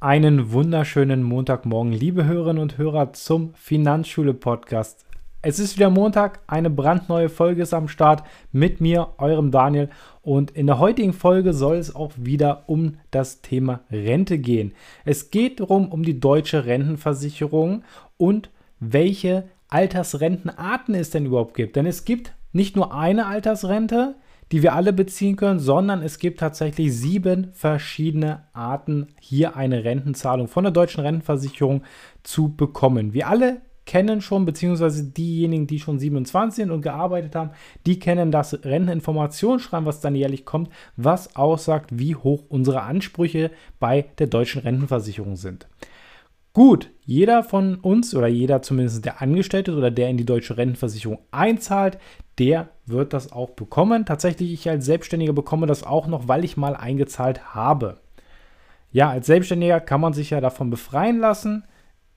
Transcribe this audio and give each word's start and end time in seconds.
Einen 0.00 0.52
wunderschönen 0.52 1.24
Montagmorgen, 1.24 1.92
liebe 1.92 2.24
Hörerinnen 2.24 2.62
und 2.62 2.78
Hörer 2.78 3.14
zum 3.14 3.52
Finanzschule 3.54 4.32
Podcast. 4.32 5.04
Es 5.42 5.58
ist 5.58 5.74
wieder 5.74 5.90
Montag, 5.90 6.38
eine 6.46 6.70
brandneue 6.70 7.28
Folge 7.28 7.62
ist 7.62 7.74
am 7.74 7.88
Start 7.88 8.22
mit 8.52 8.80
mir, 8.80 9.08
eurem 9.18 9.50
Daniel. 9.50 9.90
Und 10.22 10.52
in 10.52 10.68
der 10.68 10.78
heutigen 10.78 11.12
Folge 11.12 11.52
soll 11.52 11.78
es 11.78 11.96
auch 11.96 12.12
wieder 12.14 12.62
um 12.68 12.98
das 13.10 13.40
Thema 13.40 13.80
Rente 13.90 14.38
gehen. 14.38 14.72
Es 15.04 15.32
geht 15.32 15.58
darum, 15.58 15.88
um 15.88 16.04
die 16.04 16.20
deutsche 16.20 16.64
Rentenversicherung 16.64 17.82
und 18.16 18.50
welche 18.78 19.48
Altersrentenarten 19.68 20.94
es 20.94 21.10
denn 21.10 21.26
überhaupt 21.26 21.54
gibt. 21.54 21.74
Denn 21.74 21.86
es 21.86 22.04
gibt 22.04 22.34
nicht 22.52 22.76
nur 22.76 22.94
eine 22.94 23.26
Altersrente, 23.26 24.14
die 24.52 24.62
wir 24.62 24.74
alle 24.74 24.92
beziehen 24.92 25.36
können, 25.36 25.58
sondern 25.60 26.02
es 26.02 26.18
gibt 26.18 26.40
tatsächlich 26.40 26.94
sieben 26.94 27.52
verschiedene 27.52 28.44
Arten, 28.52 29.08
hier 29.20 29.56
eine 29.56 29.84
Rentenzahlung 29.84 30.48
von 30.48 30.64
der 30.64 30.72
deutschen 30.72 31.02
Rentenversicherung 31.02 31.82
zu 32.22 32.54
bekommen. 32.54 33.12
Wir 33.12 33.28
alle 33.28 33.60
kennen 33.88 34.20
schon, 34.20 34.44
beziehungsweise 34.44 35.02
diejenigen, 35.04 35.66
die 35.66 35.80
schon 35.80 35.98
27 35.98 36.56
sind 36.56 36.70
und 36.70 36.82
gearbeitet 36.82 37.34
haben, 37.34 37.50
die 37.86 37.98
kennen 37.98 38.30
das 38.30 38.52
Renteninformationsschreiben, 38.62 39.86
was 39.86 40.00
dann 40.00 40.14
jährlich 40.14 40.44
kommt, 40.44 40.68
was 40.96 41.36
aussagt, 41.36 41.98
wie 41.98 42.14
hoch 42.14 42.44
unsere 42.50 42.82
Ansprüche 42.82 43.50
bei 43.80 44.04
der 44.18 44.26
deutschen 44.26 44.60
Rentenversicherung 44.60 45.36
sind. 45.36 45.66
Gut, 46.52 46.90
jeder 47.04 47.44
von 47.44 47.76
uns 47.76 48.14
oder 48.14 48.26
jeder 48.26 48.62
zumindest 48.62 49.04
der 49.04 49.22
Angestellte 49.22 49.76
oder 49.76 49.90
der 49.90 50.08
in 50.08 50.16
die 50.16 50.26
deutsche 50.26 50.56
Rentenversicherung 50.56 51.20
einzahlt, 51.30 51.98
der 52.38 52.70
wird 52.86 53.12
das 53.12 53.32
auch 53.32 53.50
bekommen. 53.50 54.06
Tatsächlich, 54.06 54.52
ich 54.52 54.68
als 54.68 54.84
Selbstständiger 54.84 55.32
bekomme 55.32 55.66
das 55.66 55.84
auch 55.84 56.06
noch, 56.06 56.26
weil 56.26 56.44
ich 56.44 56.56
mal 56.56 56.74
eingezahlt 56.74 57.54
habe. 57.54 58.00
Ja, 58.90 59.10
als 59.10 59.26
Selbstständiger 59.26 59.80
kann 59.80 60.00
man 60.00 60.14
sich 60.14 60.30
ja 60.30 60.40
davon 60.40 60.70
befreien 60.70 61.18
lassen, 61.18 61.64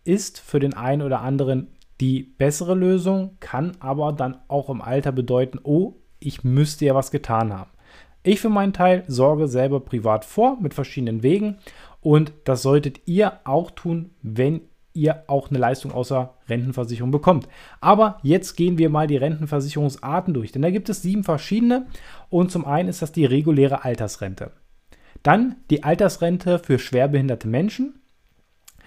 ist 0.04 0.40
für 0.40 0.60
den 0.60 0.74
einen 0.74 1.02
oder 1.02 1.22
anderen 1.22 1.68
die 2.00 2.24
bessere 2.24 2.74
Lösung, 2.74 3.38
kann 3.40 3.74
aber 3.80 4.14
dann 4.14 4.38
auch 4.48 4.70
im 4.70 4.82
Alter 4.82 5.12
bedeuten, 5.12 5.60
oh, 5.64 5.94
ich 6.20 6.44
müsste 6.44 6.86
ja 6.86 6.96
was 6.96 7.12
getan 7.12 7.54
haben. 7.54 7.70
Ich 8.24 8.40
für 8.40 8.50
meinen 8.50 8.74
Teil 8.74 9.04
sorge 9.08 9.48
selber 9.48 9.80
privat 9.80 10.26
vor 10.26 10.58
mit 10.60 10.74
verschiedenen 10.74 11.24
Wegen 11.24 11.58
und 12.02 12.34
das 12.44 12.62
solltet 12.64 13.02
ihr 13.06 13.40
auch 13.46 13.72
tun, 13.72 14.12
wenn 14.22 14.62
ihr 14.94 15.24
auch 15.28 15.50
eine 15.50 15.60
Leistung 15.60 15.92
außer 15.92 16.34
Rentenversicherung 16.50 17.12
bekommt. 17.12 17.48
Aber 17.80 18.18
jetzt 18.24 18.56
gehen 18.56 18.78
wir 18.78 18.90
mal 18.90 19.08
die 19.08 19.18
Rentenversicherungsarten 19.18 20.34
durch, 20.34 20.52
denn 20.52 20.62
da 20.62 20.70
gibt 20.70 20.90
es 20.90 21.02
sieben 21.02 21.24
verschiedene 21.24 21.88
und 22.30 22.52
zum 22.52 22.66
einen 22.66 22.90
ist 22.90 23.02
das 23.02 23.12
die 23.12 23.26
reguläre 23.26 23.86
Altersrente. 23.86 24.52
Dann 25.24 25.56
die 25.70 25.84
Altersrente 25.84 26.60
für 26.60 26.80
schwerbehinderte 26.80 27.48
Menschen, 27.48 28.02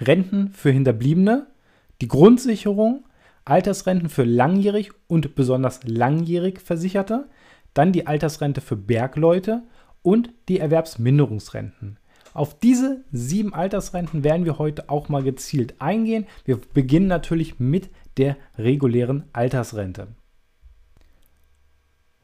Renten 0.00 0.48
für 0.48 0.70
Hinterbliebene, 0.70 1.46
die 2.00 2.08
Grundsicherung, 2.08 3.04
Altersrenten 3.44 4.08
für 4.08 4.24
langjährig 4.24 4.90
und 5.06 5.34
besonders 5.34 5.80
langjährig 5.84 6.60
Versicherte, 6.60 7.28
dann 7.72 7.92
die 7.92 8.06
Altersrente 8.06 8.60
für 8.60 8.76
Bergleute 8.76 9.62
und 10.02 10.30
die 10.48 10.58
Erwerbsminderungsrenten. 10.58 11.98
Auf 12.34 12.58
diese 12.58 13.04
sieben 13.12 13.54
Altersrenten 13.54 14.24
werden 14.24 14.44
wir 14.44 14.58
heute 14.58 14.90
auch 14.90 15.08
mal 15.08 15.22
gezielt 15.22 15.80
eingehen. 15.80 16.26
Wir 16.44 16.60
beginnen 16.74 17.06
natürlich 17.06 17.60
mit 17.60 17.90
der 18.16 18.36
regulären 18.58 19.24
Altersrente. 19.32 20.08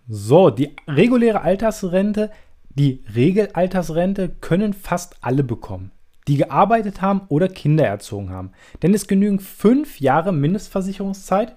So, 0.09 0.51
die 0.51 0.75
reguläre 0.89 1.43
Altersrente, 1.43 2.33
die 2.71 3.05
Regelaltersrente 3.15 4.29
können 4.41 4.73
fast 4.73 5.15
alle 5.21 5.45
bekommen, 5.45 5.93
die 6.27 6.39
gearbeitet 6.39 7.01
haben 7.01 7.23
oder 7.29 7.49
Kinder 7.49 7.87
erzogen 7.87 8.31
haben. 8.31 8.51
Denn 8.83 8.93
es 8.93 9.07
genügen 9.07 9.39
fünf 9.39 10.01
Jahre 10.01 10.33
Mindestversicherungszeit 10.33 11.55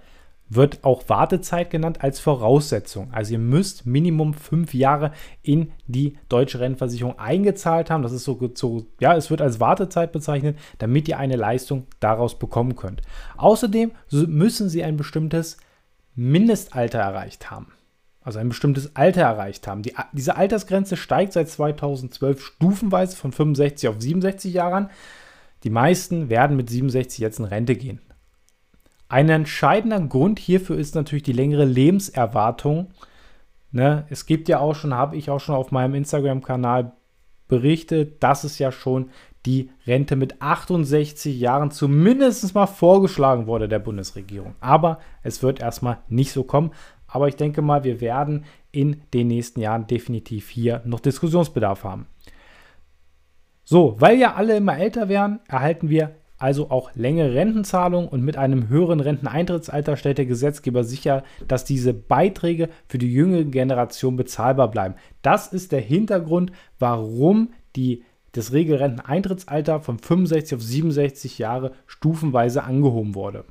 wird 0.56 0.84
auch 0.84 1.08
Wartezeit 1.10 1.70
genannt 1.70 2.04
als 2.04 2.20
Voraussetzung. 2.20 3.10
Also 3.12 3.34
ihr 3.34 3.40
müsst 3.40 3.86
Minimum 3.86 4.34
fünf 4.34 4.74
Jahre 4.74 5.12
in 5.42 5.72
die 5.88 6.18
deutsche 6.30 6.60
Rentenversicherung 6.60 7.18
eingezahlt 7.20 7.90
haben. 7.90 8.04
Das 8.04 8.12
ist 8.12 8.24
so, 8.24 8.40
so, 8.56 8.86
ja, 9.00 9.16
es 9.16 9.30
wird 9.30 9.42
als 9.42 9.60
Wartezeit 9.60 10.12
bezeichnet, 10.12 10.58
damit 10.78 11.08
ihr 11.08 11.18
eine 11.18 11.36
Leistung 11.36 11.88
daraus 12.00 12.38
bekommen 12.38 12.76
könnt. 12.76 13.02
Außerdem 13.38 13.92
müssen 14.12 14.70
sie 14.70 14.84
ein 14.84 14.98
bestimmtes 14.98 15.58
Mindestalter 16.16 17.00
erreicht 17.00 17.50
haben. 17.50 17.74
Also 18.22 18.40
ein 18.40 18.50
bestimmtes 18.50 18.96
Alter 18.96 19.22
erreicht 19.22 19.68
haben. 19.68 19.82
Die, 19.82 19.96
diese 20.14 20.38
Altersgrenze 20.38 20.96
steigt 20.96 21.34
seit 21.34 21.50
2012 21.50 22.42
stufenweise 22.42 23.18
von 23.18 23.34
65 23.34 23.90
auf 23.90 23.96
67 24.00 24.54
Jahre 24.54 24.76
an. 24.76 24.90
Die 25.64 25.70
meisten 25.70 26.30
werden 26.30 26.56
mit 26.56 26.70
67 26.70 27.20
jetzt 27.20 27.40
in 27.40 27.46
Rente 27.46 27.76
gehen. 27.76 28.00
Ein 29.14 29.30
entscheidender 29.30 30.00
Grund 30.00 30.40
hierfür 30.40 30.76
ist 30.76 30.96
natürlich 30.96 31.22
die 31.22 31.34
längere 31.34 31.66
Lebenserwartung. 31.66 32.88
Ne, 33.72 34.08
es 34.10 34.26
gibt 34.26 34.50
ja 34.50 34.58
auch 34.60 34.74
schon, 34.74 34.96
habe 34.96 35.18
ich 35.18 35.30
auch 35.30 35.38
schon 35.38 35.54
auf 35.54 35.70
meinem 35.70 35.94
Instagram-Kanal 35.94 36.94
berichtet, 37.48 38.24
dass 38.24 38.44
es 38.44 38.58
ja 38.58 38.72
schon 38.72 39.12
die 39.46 39.70
Rente 39.86 40.16
mit 40.16 40.42
68 40.42 41.40
Jahren 41.40 41.70
zumindest 41.70 42.56
mal 42.56 42.66
vorgeschlagen 42.66 43.46
wurde 43.46 43.68
der 43.68 43.78
Bundesregierung. 43.78 44.56
Aber 44.62 44.98
es 45.22 45.44
wird 45.44 45.62
erstmal 45.62 46.00
nicht 46.10 46.32
so 46.32 46.44
kommen. 46.44 46.72
Aber 47.06 47.28
ich 47.28 47.36
denke 47.36 47.62
mal, 47.62 47.84
wir 47.84 48.02
werden 48.02 48.46
in 48.72 49.04
den 49.14 49.28
nächsten 49.28 49.60
Jahren 49.60 49.86
definitiv 49.86 50.50
hier 50.50 50.82
noch 50.86 51.02
Diskussionsbedarf 51.02 51.84
haben. 51.84 52.08
So, 53.64 53.96
weil 54.02 54.18
ja 54.18 54.34
alle 54.34 54.58
immer 54.58 54.76
älter 54.76 55.08
werden, 55.08 55.40
erhalten 55.48 55.90
wir 55.90 56.16
also 56.44 56.70
auch 56.72 56.92
längere 56.94 57.36
Rentenzahlungen 57.36 58.10
und 58.10 58.22
mit 58.22 58.36
einem 58.36 58.68
höheren 58.68 59.00
Renteneintrittsalter 59.00 59.96
stellt 59.96 60.18
der 60.18 60.26
Gesetzgeber 60.26 60.84
sicher, 60.84 61.24
dass 61.48 61.64
diese 61.64 61.94
Beiträge 61.94 62.68
für 62.86 62.98
die 62.98 63.14
jüngere 63.14 63.46
Generation 63.46 64.18
bezahlbar 64.18 64.70
bleiben. 64.70 64.96
Das 65.22 65.48
ist 65.48 65.72
der 65.72 65.80
Hintergrund, 65.80 66.52
warum 66.80 67.54
die, 67.78 68.04
das 68.34 68.52
Regelrenteneintrittsalter 68.52 69.80
von 69.80 70.00
65 70.00 70.58
auf 70.58 70.62
67 70.62 71.38
Jahre 71.38 71.72
stufenweise 71.88 72.66
angehoben 72.66 73.16
wurde. 73.16 73.46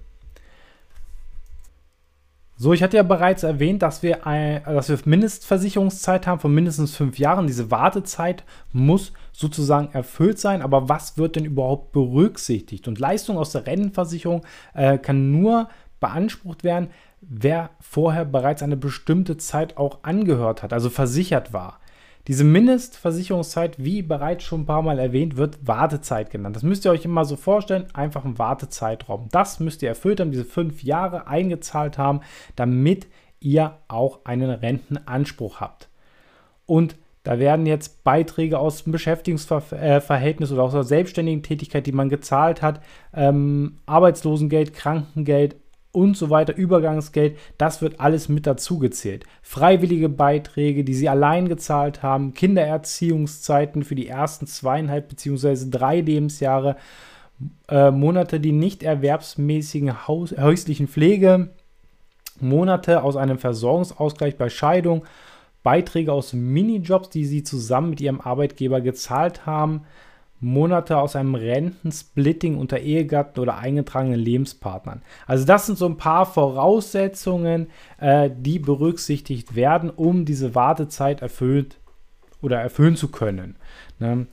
So, 2.57 2.73
ich 2.73 2.83
hatte 2.83 2.97
ja 2.97 3.03
bereits 3.03 3.43
erwähnt, 3.43 3.83
dass 3.83 4.03
wir, 4.03 4.27
ein, 4.27 4.63
dass 4.65 4.89
wir 4.89 4.99
Mindestversicherungszeit 5.05 6.27
haben 6.27 6.39
von 6.39 6.55
mindestens 6.55 6.95
fünf 6.95 7.19
Jahren. 7.19 7.47
Diese 7.47 7.71
Wartezeit 7.71 8.45
muss 8.73 9.13
sozusagen 9.33 9.89
erfüllt 9.93 10.39
sein. 10.39 10.63
Aber 10.63 10.89
was 10.89 11.17
wird 11.17 11.37
denn 11.37 11.45
überhaupt 11.45 11.93
berücksichtigt? 11.93 12.87
Und 12.89 12.99
Leistung 12.99 13.39
aus 13.39 13.53
der 13.53 13.67
Rentenversicherung 13.67 14.43
äh, 14.75 14.99
kann 14.99 15.33
nur 15.33 15.69
beansprucht 15.99 16.63
werden, 16.63 16.91
wer 17.23 17.71
vorher 17.81 18.25
bereits 18.25 18.63
eine 18.63 18.77
bestimmte 18.77 19.39
Zeit 19.39 19.77
auch 19.77 20.01
angehört 20.03 20.63
hat, 20.63 20.73
also 20.73 20.91
versichert 20.91 21.53
war. 21.53 21.79
Diese 22.29 22.45
Mindestversicherungszeit, 22.45 23.83
wie 23.83 24.03
bereits 24.03 24.45
schon 24.45 24.61
ein 24.61 24.67
paar 24.67 24.83
Mal 24.83 25.01
erwähnt, 25.01 25.37
wird 25.37 25.67
Wartezeit 25.67 26.31
genannt. 26.31 26.55
Das 26.55 26.63
müsst 26.63 26.85
ihr 26.85 26.93
euch 26.93 27.05
immer 27.05 27.25
so 27.25 27.35
vorstellen, 27.35 27.87
einfach 27.95 28.25
ein 28.25 28.39
Wartezeitraum. 28.39 29.29
Das 29.33 29.59
müsst 29.59 29.83
ihr 29.83 29.89
erfüllt 29.89 30.21
haben, 30.21 30.31
diese 30.31 30.45
fünf 30.45 30.85
Jahre 30.85 31.27
eingezahlt 31.27 31.99
haben, 31.99 32.21
damit 32.55 33.09
ihr 33.41 33.79
auch 33.89 34.25
einen 34.25 34.51
Rentenanspruch 34.51 35.61
habt. 35.61 35.89
Und 36.65 36.97
da 37.25 37.39
werden 37.39 37.67
jetzt 37.67 38.03
Beiträge 38.05 38.59
aus 38.59 38.85
dem 38.85 38.93
Beschäftigungsverhältnis 38.93 40.53
oder 40.53 40.63
aus 40.63 40.73
der 40.73 40.85
selbstständigen 40.85 41.43
Tätigkeit, 41.43 41.87
die 41.87 41.93
man 41.93 42.09
gezahlt 42.09 42.63
hat, 42.63 42.81
ähm, 43.15 43.79
Arbeitslosengeld, 43.87 44.75
Krankengeld, 44.75 45.57
und 45.93 46.17
so 46.17 46.31
weiter, 46.31 46.57
Übergangsgeld, 46.57 47.39
das 47.59 47.83
wird 47.83 48.01
alles 48.01 48.29
mit 48.31 48.47
dazu 48.47 48.79
gezählt. 48.79 49.25
Freiwillige 49.43 50.09
Beiträge, 50.09 50.85
die 50.85 50.95
sie 50.95 51.09
allein 51.09 51.49
gezahlt 51.49 52.03
haben, 52.03 52.33
Kindererziehungszeiten 52.33 53.85
für 53.85 53.95
die 53.95 54.09
ersten 54.09 54.47
zweieinhalb 54.47 55.09
bzw. 55.11 55.71
drei 55.71 56.01
Lebensjahre, 56.01 56.77
äh, 57.69 57.91
Monate 57.91 58.41
die 58.41 58.53
nicht 58.53 58.83
erwerbsmäßigen 58.83 60.09
Haus 60.09 60.35
häuslichen 60.37 60.89
Pflege, 60.89 61.51
Monate 62.41 63.03
aus 63.03 63.17
einem 63.17 63.39
Versorgungsausgleich 63.39 64.37
bei 64.37 64.49
Scheidung, 64.49 65.05
Beiträge 65.63 66.13
aus 66.13 66.33
Minijobs, 66.33 67.11
die 67.11 67.25
sie 67.25 67.45
zusammen 67.45 67.91
mit 67.91 68.01
ihrem 68.01 68.21
Arbeitgeber 68.21 68.81
gezahlt 68.81 69.47
haben, 69.47 69.83
Monate 70.43 70.99
aus 70.99 71.15
einem 71.15 71.37
Rentensplitting 71.37 72.59
unter 72.59 72.81
Ehegatten 72.81 73.39
oder 73.39 73.59
eingetragenen 73.59 74.19
Lebenspartnern. 74.19 75.03
Also 75.27 75.47
das 75.47 75.67
sind 75.67 75.79
so 75.79 75.87
ein 75.87 75.97
paar 75.97 76.27
Voraussetzungen, 76.27 77.69
äh, 77.99 78.29
die 78.37 78.59
berücksichtigt 78.59 79.55
werden, 79.55 79.89
um 79.89 80.25
diese 80.25 80.57
Wartezeit 80.57 81.23
erfüllt 81.23 81.79
oder 82.43 82.61
erfüllen 82.61 82.97
zu 82.97 83.09
können. 83.09 83.55
Ne? 84.01 84.27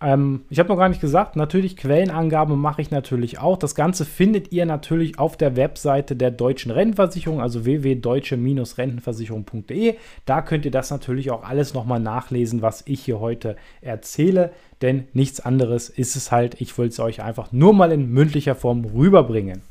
Ähm, 0.00 0.44
ich 0.48 0.60
habe 0.60 0.68
noch 0.68 0.76
gar 0.76 0.88
nicht 0.88 1.00
gesagt, 1.00 1.34
natürlich 1.34 1.76
Quellenangabe 1.76 2.54
mache 2.54 2.80
ich 2.80 2.92
natürlich 2.92 3.40
auch. 3.40 3.56
Das 3.56 3.74
Ganze 3.74 4.04
findet 4.04 4.52
ihr 4.52 4.64
natürlich 4.64 5.18
auf 5.18 5.36
der 5.36 5.56
Webseite 5.56 6.14
der 6.14 6.30
Deutschen 6.30 6.70
Rentenversicherung, 6.70 7.40
also 7.40 7.64
www.deutsche-rentenversicherung.de. 7.64 9.96
Da 10.24 10.42
könnt 10.42 10.64
ihr 10.64 10.70
das 10.70 10.90
natürlich 10.90 11.32
auch 11.32 11.42
alles 11.42 11.74
nochmal 11.74 11.98
nachlesen, 12.00 12.62
was 12.62 12.84
ich 12.86 13.00
hier 13.00 13.18
heute 13.18 13.56
erzähle. 13.80 14.52
Denn 14.82 15.08
nichts 15.14 15.40
anderes 15.40 15.88
ist 15.88 16.14
es 16.14 16.30
halt. 16.30 16.60
Ich 16.60 16.78
wollte 16.78 16.92
es 16.92 17.00
euch 17.00 17.20
einfach 17.22 17.50
nur 17.50 17.74
mal 17.74 17.90
in 17.90 18.08
mündlicher 18.10 18.54
Form 18.54 18.84
rüberbringen. 18.84 19.62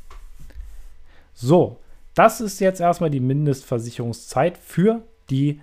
So, 1.32 1.78
das 2.14 2.42
ist 2.42 2.60
jetzt 2.60 2.80
erstmal 2.80 3.10
die 3.10 3.20
Mindestversicherungszeit 3.20 4.58
für 4.58 5.04
die 5.30 5.60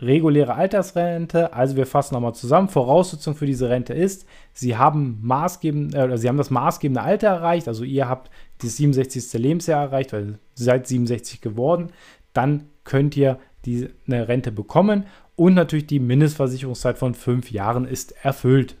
reguläre 0.00 0.54
Altersrente. 0.54 1.52
Also 1.52 1.76
wir 1.76 1.86
fassen 1.86 2.14
nochmal 2.14 2.34
zusammen. 2.34 2.68
Voraussetzung 2.68 3.34
für 3.34 3.46
diese 3.46 3.68
Rente 3.68 3.94
ist, 3.94 4.26
Sie 4.52 4.76
haben, 4.76 5.18
maßgebend, 5.22 5.94
äh, 5.94 6.16
Sie 6.18 6.28
haben 6.28 6.36
das 6.36 6.50
maßgebende 6.50 7.02
Alter 7.02 7.28
erreicht, 7.28 7.68
also 7.68 7.84
ihr 7.84 8.08
habt 8.08 8.30
das 8.62 8.76
67. 8.76 9.40
Lebensjahr 9.40 9.84
erreicht, 9.84 10.12
weil 10.12 10.38
seid 10.54 10.86
67 10.86 11.40
geworden. 11.40 11.90
Dann 12.32 12.66
könnt 12.84 13.16
ihr 13.16 13.38
die, 13.64 13.88
eine 14.06 14.28
Rente 14.28 14.52
bekommen 14.52 15.04
und 15.36 15.54
natürlich 15.54 15.86
die 15.86 16.00
Mindestversicherungszeit 16.00 16.98
von 16.98 17.14
fünf 17.14 17.50
Jahren 17.50 17.86
ist 17.86 18.14
erfüllt. 18.24 18.76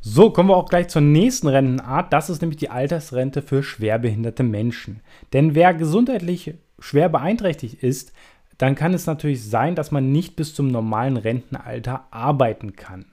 So, 0.00 0.30
kommen 0.30 0.50
wir 0.50 0.56
auch 0.56 0.68
gleich 0.68 0.86
zur 0.88 1.02
nächsten 1.02 1.48
Rentenart. 1.48 2.12
Das 2.12 2.30
ist 2.30 2.40
nämlich 2.40 2.58
die 2.58 2.70
Altersrente 2.70 3.42
für 3.42 3.64
schwerbehinderte 3.64 4.44
Menschen. 4.44 5.00
Denn 5.32 5.56
wer 5.56 5.74
gesundheitlich 5.74 6.54
schwer 6.78 7.08
beeinträchtigt 7.08 7.82
ist, 7.82 8.12
dann 8.58 8.74
kann 8.74 8.94
es 8.94 9.06
natürlich 9.06 9.48
sein, 9.48 9.74
dass 9.74 9.90
man 9.90 10.12
nicht 10.12 10.36
bis 10.36 10.54
zum 10.54 10.68
normalen 10.68 11.16
Rentenalter 11.16 12.06
arbeiten 12.10 12.76
kann. 12.76 13.06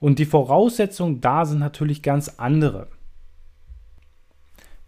Und 0.00 0.18
die 0.18 0.24
Voraussetzungen 0.24 1.20
da 1.20 1.44
sind 1.44 1.60
natürlich 1.60 2.02
ganz 2.02 2.34
andere. 2.38 2.88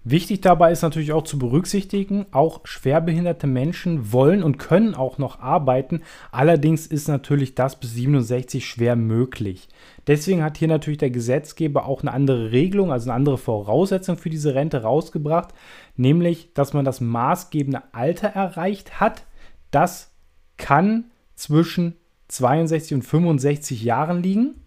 Wichtig 0.07 0.43
dabei 0.43 0.71
ist 0.71 0.83
natürlich 0.83 1.13
auch 1.13 1.23
zu 1.23 1.39
berücksichtigen, 1.39 2.27
auch 2.31 2.61
schwerbehinderte 2.65 3.47
Menschen 3.47 4.13
wollen 4.13 4.43
und 4.43 4.59
können 4.59 4.95
auch 4.95 5.17
noch 5.17 5.41
arbeiten. 5.41 6.03
Allerdings 6.31 6.87
ist 6.87 7.09
natürlich 7.09 7.55
das 7.55 7.81
bis 7.81 7.95
67 7.95 8.67
schwer 8.67 8.97
möglich. 8.97 9.67
Deswegen 10.07 10.43
hat 10.43 10.59
hier 10.59 10.69
natürlich 10.69 10.99
der 10.99 11.09
Gesetzgeber 11.09 11.87
auch 11.87 12.03
eine 12.03 12.13
andere 12.13 12.53
Regelung, 12.53 12.93
also 12.93 13.09
eine 13.09 13.17
andere 13.17 13.39
Voraussetzung 13.39 14.19
für 14.19 14.29
diese 14.29 14.55
Rente 14.55 14.83
rausgebracht, 14.83 15.55
nämlich, 15.97 16.53
dass 16.53 16.75
man 16.75 16.85
das 16.85 17.01
maßgebende 17.01 17.83
Alter 17.93 18.29
erreicht 18.29 19.01
hat, 19.01 19.25
das 19.75 20.13
kann 20.57 21.11
zwischen 21.35 21.97
62 22.29 22.95
und 22.95 23.03
65 23.03 23.83
Jahren 23.83 24.23
liegen. 24.23 24.63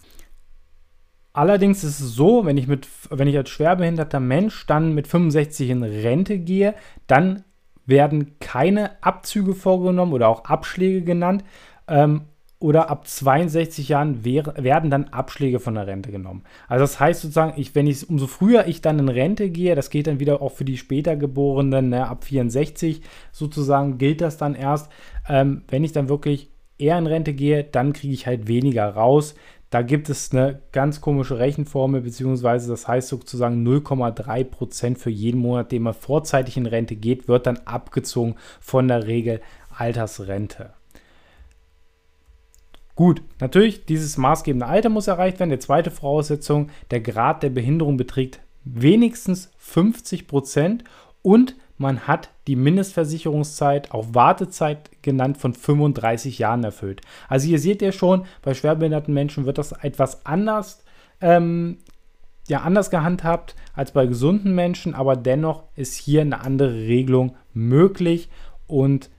Allerdings 1.34 1.84
ist 1.84 2.00
es 2.00 2.14
so, 2.14 2.46
wenn 2.46 2.58
ich, 2.58 2.68
mit, 2.68 2.88
wenn 3.10 3.28
ich 3.28 3.38
als 3.38 3.50
schwerbehinderter 3.50 4.20
Mensch 4.20 4.66
dann 4.66 4.94
mit 4.94 5.08
65 5.08 5.70
in 5.70 5.84
Rente 5.84 6.40
gehe, 6.40 6.74
dann 7.06 7.44
werden 7.86 8.40
keine 8.40 9.02
Abzüge 9.04 9.54
vorgenommen 9.54 10.14
oder 10.14 10.28
auch 10.28 10.46
Abschläge 10.46 11.04
genannt. 11.04 11.44
Ähm, 11.88 12.24
oder 12.60 12.90
ab 12.90 13.08
62 13.08 13.90
Jahren 13.90 14.26
wär, 14.26 14.54
werden 14.58 14.90
dann 14.90 15.06
Abschläge 15.10 15.60
von 15.60 15.76
der 15.76 15.86
Rente 15.86 16.12
genommen. 16.12 16.44
Also 16.68 16.84
das 16.84 17.00
heißt 17.00 17.22
sozusagen, 17.22 17.54
ich, 17.60 17.76
wenn 17.76 17.86
ich 17.86 18.10
umso 18.10 18.26
früher 18.26 18.68
ich 18.68 18.82
dann 18.82 18.98
in 18.98 19.10
Rente 19.10 19.50
gehe, 19.50 19.76
das 19.76 19.92
geht 19.92 20.08
dann 20.08 20.20
wieder 20.20 20.42
auch 20.42 20.52
für 20.54 20.66
die 20.66 20.78
später 20.78 21.16
Geborenen, 21.16 21.90
ne, 21.90 22.08
ab 22.08 22.24
64 22.24 23.02
sozusagen 23.32 24.00
gilt 24.00 24.22
das 24.22 24.38
dann 24.38 24.56
erst. 24.56 24.92
Ähm, 25.30 25.64
wenn 25.68 25.84
ich 25.84 25.92
dann 25.92 26.10
wirklich 26.10 26.50
eher 26.80 26.98
in 26.98 27.08
Rente 27.08 27.34
gehe, 27.34 27.64
dann 27.64 27.94
kriege 27.94 28.14
ich 28.14 28.26
halt 28.26 28.48
weniger 28.48 28.90
raus. 28.90 29.36
Da 29.70 29.82
gibt 29.82 30.10
es 30.10 30.32
eine 30.32 30.62
ganz 30.72 31.02
komische 31.02 31.40
Rechenformel, 31.40 32.02
beziehungsweise 32.02 32.70
das 32.70 32.88
heißt 32.88 33.10
sozusagen 33.10 33.68
0,3% 33.68 34.98
für 34.98 35.10
jeden 35.10 35.42
Monat, 35.42 35.72
den 35.72 35.84
man 35.84 35.94
vorzeitig 35.94 36.58
in 36.58 36.66
Rente 36.66 36.96
geht, 36.96 37.28
wird 37.28 37.46
dann 37.46 37.58
abgezogen 37.66 38.36
von 38.62 38.88
der 38.88 39.06
Regel 39.06 39.42
Altersrente. 39.70 40.77
Gut, 42.98 43.22
natürlich, 43.40 43.86
dieses 43.86 44.18
maßgebende 44.18 44.66
Alter 44.66 44.90
muss 44.90 45.06
erreicht 45.06 45.40
werden. 45.40 45.52
Die 45.52 45.60
zweite 45.60 45.92
Voraussetzung, 45.92 46.70
der 46.90 47.00
Grad 47.00 47.44
der 47.44 47.52
Behinderung 47.52 47.96
beträgt 47.96 48.40
wenigstens 48.66 49.52
50 49.60 50.28
Prozent 50.28 50.84
und 51.22 51.56
man 51.78 52.08
hat 52.08 52.32
die 52.48 52.56
Mindestversicherungszeit, 52.56 53.92
auch 53.92 54.08
Wartezeit 54.14 54.90
genannt, 55.04 55.38
von 55.38 55.54
35 55.54 56.40
Jahren 56.40 56.64
erfüllt. 56.64 57.02
Also 57.30 57.46
hier 57.46 57.60
seht 57.60 57.84
ihr 57.84 57.92
schon, 57.92 58.26
bei 58.42 58.56
schwerbehinderten 58.56 59.14
Menschen 59.14 59.46
wird 59.46 59.60
das 59.60 59.74
etwas 59.74 60.26
anders, 60.26 60.84
ähm, 61.22 61.78
ja, 62.48 62.62
anders 62.62 62.90
gehandhabt 62.90 63.56
als 63.76 63.92
bei 63.92 64.08
gesunden 64.08 64.56
Menschen, 64.56 64.96
aber 64.96 65.16
dennoch 65.16 65.66
ist 65.76 65.94
hier 65.94 66.22
eine 66.22 66.42
andere 66.42 66.74
Regelung 66.74 67.36
möglich 67.54 68.30
und 68.66 69.12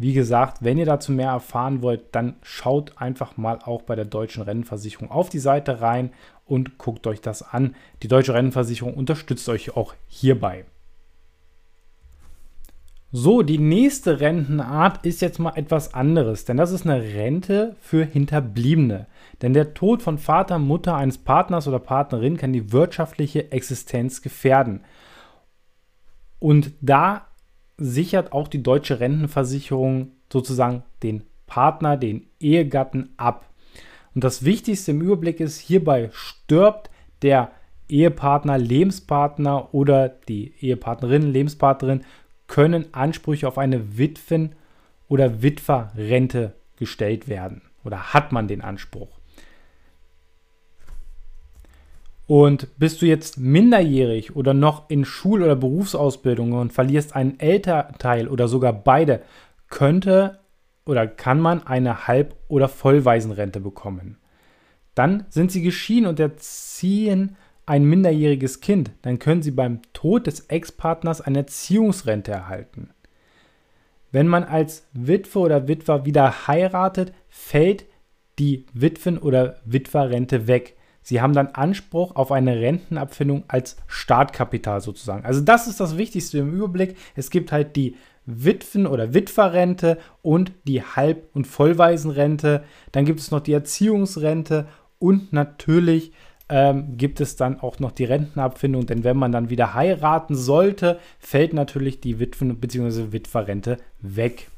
wie 0.00 0.14
gesagt, 0.14 0.64
wenn 0.64 0.78
ihr 0.78 0.86
dazu 0.86 1.12
mehr 1.12 1.28
erfahren 1.28 1.82
wollt, 1.82 2.14
dann 2.14 2.36
schaut 2.40 2.96
einfach 2.96 3.36
mal 3.36 3.58
auch 3.62 3.82
bei 3.82 3.96
der 3.96 4.06
Deutschen 4.06 4.42
Rentenversicherung 4.42 5.10
auf 5.10 5.28
die 5.28 5.38
Seite 5.38 5.82
rein 5.82 6.10
und 6.46 6.78
guckt 6.78 7.06
euch 7.06 7.20
das 7.20 7.42
an. 7.42 7.74
Die 8.02 8.08
Deutsche 8.08 8.32
Rentenversicherung 8.32 8.94
unterstützt 8.94 9.46
euch 9.50 9.76
auch 9.76 9.94
hierbei. 10.08 10.64
So, 13.12 13.42
die 13.42 13.58
nächste 13.58 14.20
Rentenart 14.20 15.04
ist 15.04 15.20
jetzt 15.20 15.38
mal 15.38 15.52
etwas 15.56 15.92
anderes, 15.92 16.46
denn 16.46 16.56
das 16.56 16.72
ist 16.72 16.86
eine 16.86 17.02
Rente 17.02 17.76
für 17.82 18.02
Hinterbliebene. 18.02 19.06
Denn 19.42 19.52
der 19.52 19.74
Tod 19.74 20.00
von 20.00 20.16
Vater, 20.16 20.58
Mutter 20.58 20.96
eines 20.96 21.18
Partners 21.18 21.68
oder 21.68 21.78
Partnerin 21.78 22.38
kann 22.38 22.54
die 22.54 22.72
wirtschaftliche 22.72 23.52
Existenz 23.52 24.22
gefährden. 24.22 24.80
Und 26.38 26.72
da 26.80 27.26
sichert 27.80 28.32
auch 28.32 28.46
die 28.46 28.62
deutsche 28.62 29.00
Rentenversicherung 29.00 30.12
sozusagen 30.32 30.84
den 31.02 31.24
Partner, 31.46 31.96
den 31.96 32.26
Ehegatten 32.38 33.10
ab. 33.16 33.46
Und 34.14 34.22
das 34.22 34.44
Wichtigste 34.44 34.92
im 34.92 35.00
Überblick 35.00 35.40
ist, 35.40 35.58
hierbei 35.58 36.10
stirbt 36.12 36.90
der 37.22 37.50
Ehepartner, 37.88 38.58
Lebenspartner 38.58 39.74
oder 39.74 40.08
die 40.08 40.54
Ehepartnerin, 40.60 41.32
Lebenspartnerin 41.32 42.04
können 42.46 42.92
Ansprüche 42.92 43.48
auf 43.48 43.58
eine 43.58 43.98
Witwen- 43.98 44.54
oder 45.08 45.42
Witwerrente 45.42 46.54
gestellt 46.76 47.28
werden. 47.28 47.62
Oder 47.84 48.12
hat 48.12 48.32
man 48.32 48.46
den 48.46 48.60
Anspruch? 48.60 49.19
Und 52.30 52.68
bist 52.78 53.02
du 53.02 53.06
jetzt 53.06 53.38
minderjährig 53.40 54.36
oder 54.36 54.54
noch 54.54 54.88
in 54.88 55.04
Schul- 55.04 55.42
oder 55.42 55.56
Berufsausbildung 55.56 56.52
und 56.52 56.72
verlierst 56.72 57.16
einen 57.16 57.40
Elternteil 57.40 58.28
oder 58.28 58.46
sogar 58.46 58.72
beide, 58.72 59.22
könnte 59.68 60.38
oder 60.86 61.08
kann 61.08 61.40
man 61.40 61.66
eine 61.66 62.06
Halb- 62.06 62.36
oder 62.46 62.68
Vollwaisenrente 62.68 63.58
bekommen. 63.58 64.18
Dann 64.94 65.26
sind 65.28 65.50
sie 65.50 65.60
geschieden 65.60 66.06
und 66.06 66.20
erziehen 66.20 67.34
ein 67.66 67.82
minderjähriges 67.82 68.60
Kind. 68.60 68.92
Dann 69.02 69.18
können 69.18 69.42
sie 69.42 69.50
beim 69.50 69.80
Tod 69.92 70.28
des 70.28 70.42
Ex-Partners 70.46 71.20
eine 71.20 71.38
Erziehungsrente 71.38 72.30
erhalten. 72.30 72.90
Wenn 74.12 74.28
man 74.28 74.44
als 74.44 74.86
Witwe 74.92 75.40
oder 75.40 75.66
Witwer 75.66 76.04
wieder 76.04 76.46
heiratet, 76.46 77.12
fällt 77.28 77.86
die 78.38 78.66
Witwen- 78.72 79.18
oder 79.18 79.56
Witwerrente 79.64 80.46
weg. 80.46 80.76
Sie 81.02 81.20
haben 81.20 81.32
dann 81.32 81.48
Anspruch 81.48 82.14
auf 82.16 82.30
eine 82.32 82.60
Rentenabfindung 82.60 83.44
als 83.48 83.76
Startkapital 83.86 84.80
sozusagen. 84.80 85.24
Also 85.24 85.40
das 85.40 85.66
ist 85.66 85.80
das 85.80 85.96
Wichtigste 85.96 86.38
im 86.38 86.52
Überblick. 86.52 86.96
Es 87.16 87.30
gibt 87.30 87.52
halt 87.52 87.76
die 87.76 87.96
Witwen- 88.26 88.86
oder 88.86 89.14
Witwerrente 89.14 89.98
und 90.22 90.52
die 90.64 90.82
Halb- 90.82 91.28
und 91.34 91.46
Vollwaisenrente. 91.46 92.64
Dann 92.92 93.04
gibt 93.04 93.20
es 93.20 93.30
noch 93.30 93.40
die 93.40 93.52
Erziehungsrente 93.52 94.68
und 94.98 95.32
natürlich 95.32 96.12
ähm, 96.50 96.96
gibt 96.96 97.20
es 97.20 97.36
dann 97.36 97.60
auch 97.60 97.78
noch 97.78 97.92
die 97.92 98.04
Rentenabfindung, 98.04 98.84
denn 98.84 99.04
wenn 99.04 99.16
man 99.16 99.30
dann 99.30 99.50
wieder 99.50 99.74
heiraten 99.74 100.34
sollte, 100.34 100.98
fällt 101.18 101.52
natürlich 101.54 102.00
die 102.00 102.18
Witwen- 102.18 102.56
bzw. 102.56 103.12
Witwerrente 103.12 103.78
weg. 104.00 104.48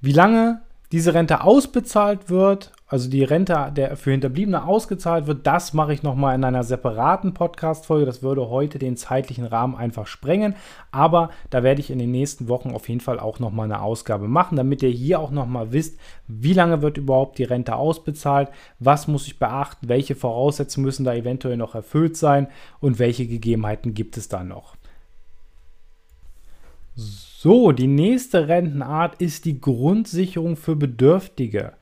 Wie 0.00 0.12
lange 0.12 0.62
diese 0.92 1.14
Rente 1.14 1.44
ausbezahlt 1.44 2.30
wird, 2.30 2.72
also 2.90 3.08
die 3.08 3.22
Rente, 3.22 3.70
der 3.76 3.96
für 3.96 4.10
Hinterbliebene 4.10 4.64
ausgezahlt 4.64 5.28
wird, 5.28 5.46
das 5.46 5.72
mache 5.72 5.92
ich 5.92 6.02
nochmal 6.02 6.34
in 6.34 6.42
einer 6.42 6.64
separaten 6.64 7.34
Podcast-Folge. 7.34 8.04
Das 8.04 8.24
würde 8.24 8.50
heute 8.50 8.80
den 8.80 8.96
zeitlichen 8.96 9.44
Rahmen 9.44 9.76
einfach 9.76 10.08
sprengen. 10.08 10.56
Aber 10.90 11.30
da 11.50 11.62
werde 11.62 11.80
ich 11.80 11.92
in 11.92 12.00
den 12.00 12.10
nächsten 12.10 12.48
Wochen 12.48 12.72
auf 12.72 12.88
jeden 12.88 13.00
Fall 13.00 13.20
auch 13.20 13.38
nochmal 13.38 13.66
eine 13.66 13.80
Ausgabe 13.80 14.26
machen, 14.26 14.56
damit 14.56 14.82
ihr 14.82 14.88
hier 14.88 15.20
auch 15.20 15.30
nochmal 15.30 15.70
wisst, 15.70 16.00
wie 16.26 16.52
lange 16.52 16.82
wird 16.82 16.98
überhaupt 16.98 17.38
die 17.38 17.44
Rente 17.44 17.76
ausbezahlt, 17.76 18.48
was 18.80 19.06
muss 19.06 19.28
ich 19.28 19.38
beachten, 19.38 19.88
welche 19.88 20.16
Voraussetzungen 20.16 20.86
müssen 20.86 21.04
da 21.04 21.14
eventuell 21.14 21.56
noch 21.56 21.76
erfüllt 21.76 22.16
sein 22.16 22.48
und 22.80 22.98
welche 22.98 23.28
Gegebenheiten 23.28 23.94
gibt 23.94 24.16
es 24.16 24.28
da 24.28 24.42
noch. 24.42 24.74
So, 26.94 27.72
die 27.72 27.86
nächste 27.86 28.48
Rentenart 28.48 29.20
ist 29.20 29.44
die 29.44 29.60
Grundsicherung 29.60 30.56
für 30.56 30.76
Bedürftige. 30.76 31.74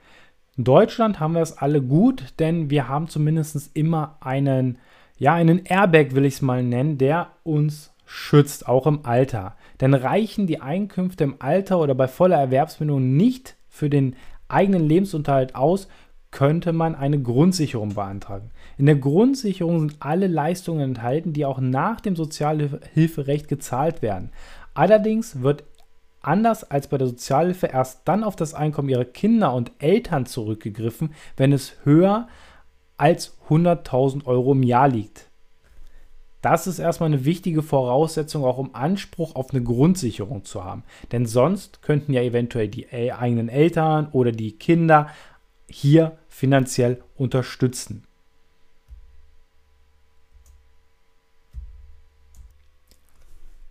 In 0.56 0.64
Deutschland 0.64 1.20
haben 1.20 1.34
wir 1.34 1.42
es 1.42 1.56
alle 1.56 1.82
gut, 1.82 2.34
denn 2.38 2.70
wir 2.70 2.88
haben 2.88 3.08
zumindest 3.08 3.70
immer 3.74 4.16
einen, 4.20 4.78
ja, 5.18 5.34
einen 5.34 5.64
Airbag, 5.64 6.14
will 6.14 6.24
ich 6.24 6.34
es 6.34 6.42
mal 6.42 6.62
nennen, 6.62 6.98
der 6.98 7.28
uns 7.44 7.92
schützt, 8.04 8.68
auch 8.68 8.86
im 8.86 9.04
Alter. 9.04 9.56
Denn 9.80 9.94
reichen 9.94 10.46
die 10.46 10.60
Einkünfte 10.60 11.24
im 11.24 11.36
Alter 11.38 11.78
oder 11.78 11.94
bei 11.94 12.08
voller 12.08 12.38
Erwerbsbindung 12.38 13.16
nicht 13.16 13.56
für 13.68 13.90
den 13.90 14.16
eigenen 14.48 14.82
Lebensunterhalt 14.82 15.54
aus, 15.54 15.88
könnte 16.30 16.72
man 16.72 16.94
eine 16.94 17.20
Grundsicherung 17.20 17.94
beantragen. 17.94 18.50
In 18.76 18.86
der 18.86 18.96
Grundsicherung 18.96 19.80
sind 19.80 19.96
alle 20.00 20.26
Leistungen 20.26 20.80
enthalten, 20.80 21.32
die 21.32 21.46
auch 21.46 21.58
nach 21.58 22.00
dem 22.00 22.16
Sozialhilferecht 22.16 23.48
gezahlt 23.48 24.02
werden. 24.02 24.30
Allerdings 24.78 25.42
wird 25.42 25.64
anders 26.20 26.62
als 26.62 26.87
bei 26.87 26.99
der 26.99 27.08
Sozialhilfe 27.08 27.66
erst 27.66 28.02
dann 28.04 28.23
auf 28.23 28.37
das 28.37 28.54
Einkommen 28.54 28.88
ihrer 28.88 29.04
Kinder 29.04 29.52
und 29.52 29.73
Eltern 29.80 30.25
zurückgegriffen, 30.25 31.14
wenn 31.37 31.52
es 31.52 31.73
höher 31.82 32.28
als 32.97 33.37
100.000 33.49 34.25
Euro 34.26 34.52
im 34.52 34.62
Jahr 34.62 34.87
liegt. 34.87 35.30
Das 36.42 36.68
ist 36.68 36.78
erstmal 36.78 37.08
eine 37.08 37.25
wichtige 37.25 37.64
Voraussetzung, 37.64 38.44
auch 38.44 38.58
um 38.58 38.76
Anspruch 38.76 39.35
auf 39.35 39.50
eine 39.50 39.64
Grundsicherung 39.64 40.44
zu 40.44 40.62
haben. 40.62 40.85
Denn 41.11 41.26
sonst 41.26 41.82
könnten 41.82 42.12
ja 42.12 42.23
eventuell 42.23 42.68
die 42.68 42.88
eigenen 42.88 43.49
Eltern 43.49 44.06
oder 44.12 44.30
die 44.30 44.52
Kinder 44.52 45.08
hier 45.68 46.18
finanziell 46.28 47.02
unterstützen. 47.16 48.04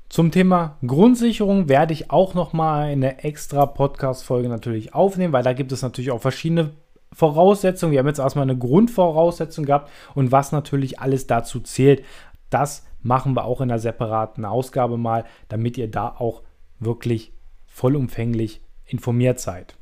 Zum 0.10 0.32
Thema 0.32 0.78
Grundsicherung 0.86 1.68
werde 1.68 1.94
ich 1.94 2.12
auch 2.12 2.34
noch 2.34 2.54
mal 2.54 2.84
eine 2.88 3.24
extra 3.24 3.66
Podcast 3.66 4.24
Folge 4.24 4.48
natürlich 4.48 4.94
aufnehmen, 4.94 5.34
weil 5.34 5.44
da 5.44 5.52
gibt 5.52 5.72
es 5.74 5.82
natürlich 5.82 6.12
auch 6.12 6.22
verschiedene 6.22 6.72
Voraussetzungen. 7.12 7.92
Wir 7.92 8.00
haben 8.00 8.08
jetzt 8.08 8.20
erstmal 8.20 8.44
eine 8.44 8.58
Grundvoraussetzung 8.58 9.66
gehabt 9.66 9.92
und 10.16 10.32
was 10.32 10.54
natürlich 10.54 11.00
alles 11.00 11.28
dazu 11.28 11.60
zählt, 11.60 12.04
das 12.50 12.86
machen 13.02 13.36
wir 13.36 13.44
auch 13.44 13.60
in 13.60 13.70
einer 13.70 13.80
separaten 13.80 14.46
Ausgabe 14.46 14.98
mal, 14.98 15.26
damit 15.50 15.78
ihr 15.78 15.92
da 15.92 16.08
auch 16.08 16.42
wirklich 16.80 17.34
vollumfänglich 17.66 18.62
informiert 18.86 19.40
seid. 19.40 19.76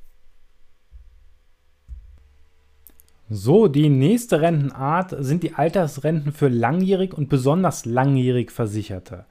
So, 3.29 3.67
die 3.67 3.89
nächste 3.89 4.41
Rentenart 4.41 5.15
sind 5.19 5.43
die 5.43 5.53
Altersrenten 5.53 6.31
für 6.31 6.47
langjährig 6.47 7.13
und 7.13 7.29
besonders 7.29 7.85
langjährig 7.85 8.51
Versicherte. 8.51 9.25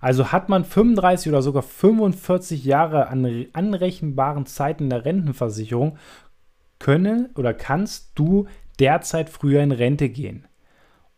Also 0.00 0.32
hat 0.32 0.48
man 0.48 0.64
35 0.64 1.30
oder 1.30 1.42
sogar 1.42 1.62
45 1.62 2.64
Jahre 2.64 3.08
an 3.08 3.46
anrechenbaren 3.52 4.46
Zeiten 4.46 4.90
der 4.90 5.04
Rentenversicherung, 5.04 5.98
können 6.78 7.30
oder 7.34 7.54
kannst 7.54 8.12
du 8.14 8.46
derzeit 8.78 9.30
früher 9.30 9.62
in 9.62 9.72
Rente 9.72 10.08
gehen. 10.08 10.46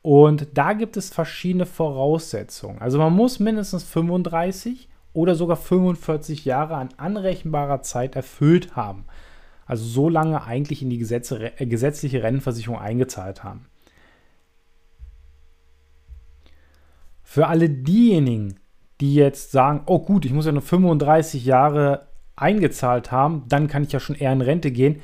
Und 0.03 0.49
da 0.55 0.73
gibt 0.73 0.97
es 0.97 1.11
verschiedene 1.11 1.67
Voraussetzungen. 1.67 2.81
Also 2.81 2.99
man 2.99 3.13
muss 3.13 3.41
mindestens 3.41 3.85
35 3.85 4.89
oder 5.13 5.35
sogar 5.35 5.57
45 5.57 6.45
Jahre 6.45 6.77
an 6.77 6.91
anrechenbarer 6.97 7.83
Zeit 7.83 8.15
erfüllt 8.15 8.77
haben. 8.77 9.05
Also 9.67 9.85
so 9.85 10.09
lange 10.09 10.45
eigentlich 10.45 10.83
in 10.83 10.91
die 10.91 10.99
Gesetze, 10.99 11.59
äh, 11.59 11.67
gesetzliche 11.67 12.23
Rentenversicherung 12.23 12.79
eingezahlt 12.79 13.45
haben. 13.45 13.67
Für 17.23 17.49
alle 17.49 17.69
diejenigen, 17.69 18.59
die 19.01 19.15
jetzt 19.15 19.53
sagen, 19.53 19.83
oh 19.87 20.01
gut, 20.01 20.25
ich 20.25 20.33
muss 20.33 20.47
ja 20.47 20.53
nur 20.53 20.63
35 20.63 21.45
Jahre 21.45 22.09
eingezahlt 22.37 23.13
haben, 23.13 23.45
dann 23.49 23.69
kann 23.69 23.85
ich 23.85 23.93
ja 23.93 24.01
schon 24.01 24.17
eher 24.17 24.33
in 24.33 24.41
Rente 24.41 24.71
gehen. 24.71 25.01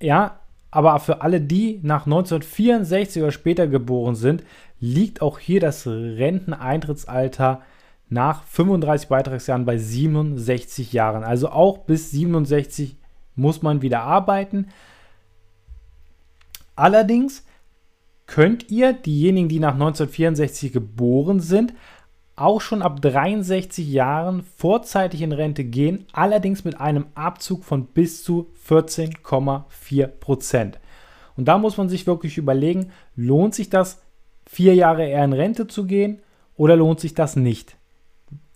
Ja, 0.00 0.40
aber 0.70 0.98
für 1.00 1.20
alle, 1.20 1.40
die 1.40 1.80
nach 1.82 2.06
1964 2.06 3.22
oder 3.22 3.32
später 3.32 3.66
geboren 3.66 4.14
sind, 4.14 4.42
liegt 4.80 5.20
auch 5.22 5.38
hier 5.38 5.60
das 5.60 5.86
Renteneintrittsalter 5.86 7.60
nach 8.08 8.42
35 8.44 9.08
Beitragsjahren 9.08 9.64
bei 9.64 9.78
67 9.78 10.92
Jahren. 10.92 11.24
Also 11.24 11.50
auch 11.50 11.78
bis 11.78 12.10
67 12.10 12.96
muss 13.36 13.62
man 13.62 13.82
wieder 13.82 14.02
arbeiten. 14.02 14.68
Allerdings 16.74 17.44
könnt 18.26 18.70
ihr, 18.70 18.92
diejenigen, 18.92 19.48
die 19.48 19.60
nach 19.60 19.74
1964 19.74 20.72
geboren 20.72 21.40
sind, 21.40 21.74
auch 22.36 22.60
schon 22.60 22.82
ab 22.82 23.00
63 23.02 23.86
Jahren 23.90 24.42
vorzeitig 24.42 25.22
in 25.22 25.32
Rente 25.32 25.64
gehen, 25.64 26.06
allerdings 26.12 26.64
mit 26.64 26.80
einem 26.80 27.06
Abzug 27.14 27.64
von 27.64 27.86
bis 27.86 28.24
zu 28.24 28.50
14,4 28.68 30.06
Prozent. 30.06 30.80
Und 31.36 31.46
da 31.46 31.58
muss 31.58 31.76
man 31.76 31.88
sich 31.88 32.06
wirklich 32.06 32.38
überlegen, 32.38 32.90
lohnt 33.16 33.54
sich 33.54 33.70
das, 33.70 34.02
vier 34.46 34.74
Jahre 34.74 35.06
eher 35.06 35.24
in 35.24 35.32
Rente 35.32 35.66
zu 35.66 35.86
gehen 35.86 36.20
oder 36.56 36.76
lohnt 36.76 37.00
sich 37.00 37.14
das 37.14 37.36
nicht? 37.36 37.76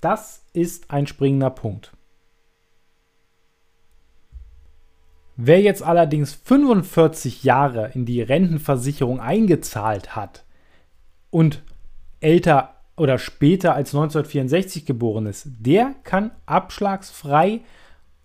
Das 0.00 0.44
ist 0.52 0.90
ein 0.90 1.06
springender 1.06 1.50
Punkt. 1.50 1.92
Wer 5.36 5.60
jetzt 5.60 5.82
allerdings 5.82 6.32
45 6.32 7.44
Jahre 7.44 7.90
in 7.94 8.06
die 8.06 8.22
Rentenversicherung 8.22 9.20
eingezahlt 9.20 10.16
hat 10.16 10.44
und 11.30 11.62
älter 12.20 12.75
oder 12.96 13.18
später 13.18 13.74
als 13.74 13.94
1964 13.94 14.86
geboren 14.86 15.26
ist, 15.26 15.48
der 15.58 15.94
kann 16.02 16.30
abschlagsfrei 16.46 17.60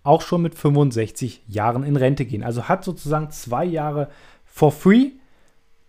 auch 0.02 0.22
schon 0.22 0.42
mit 0.42 0.54
65 0.54 1.42
Jahren 1.46 1.84
in 1.84 1.96
Rente 1.96 2.24
gehen. 2.24 2.42
Also 2.42 2.64
hat 2.64 2.84
sozusagen 2.84 3.30
zwei 3.30 3.64
Jahre 3.64 4.08
for 4.44 4.72
free. 4.72 5.10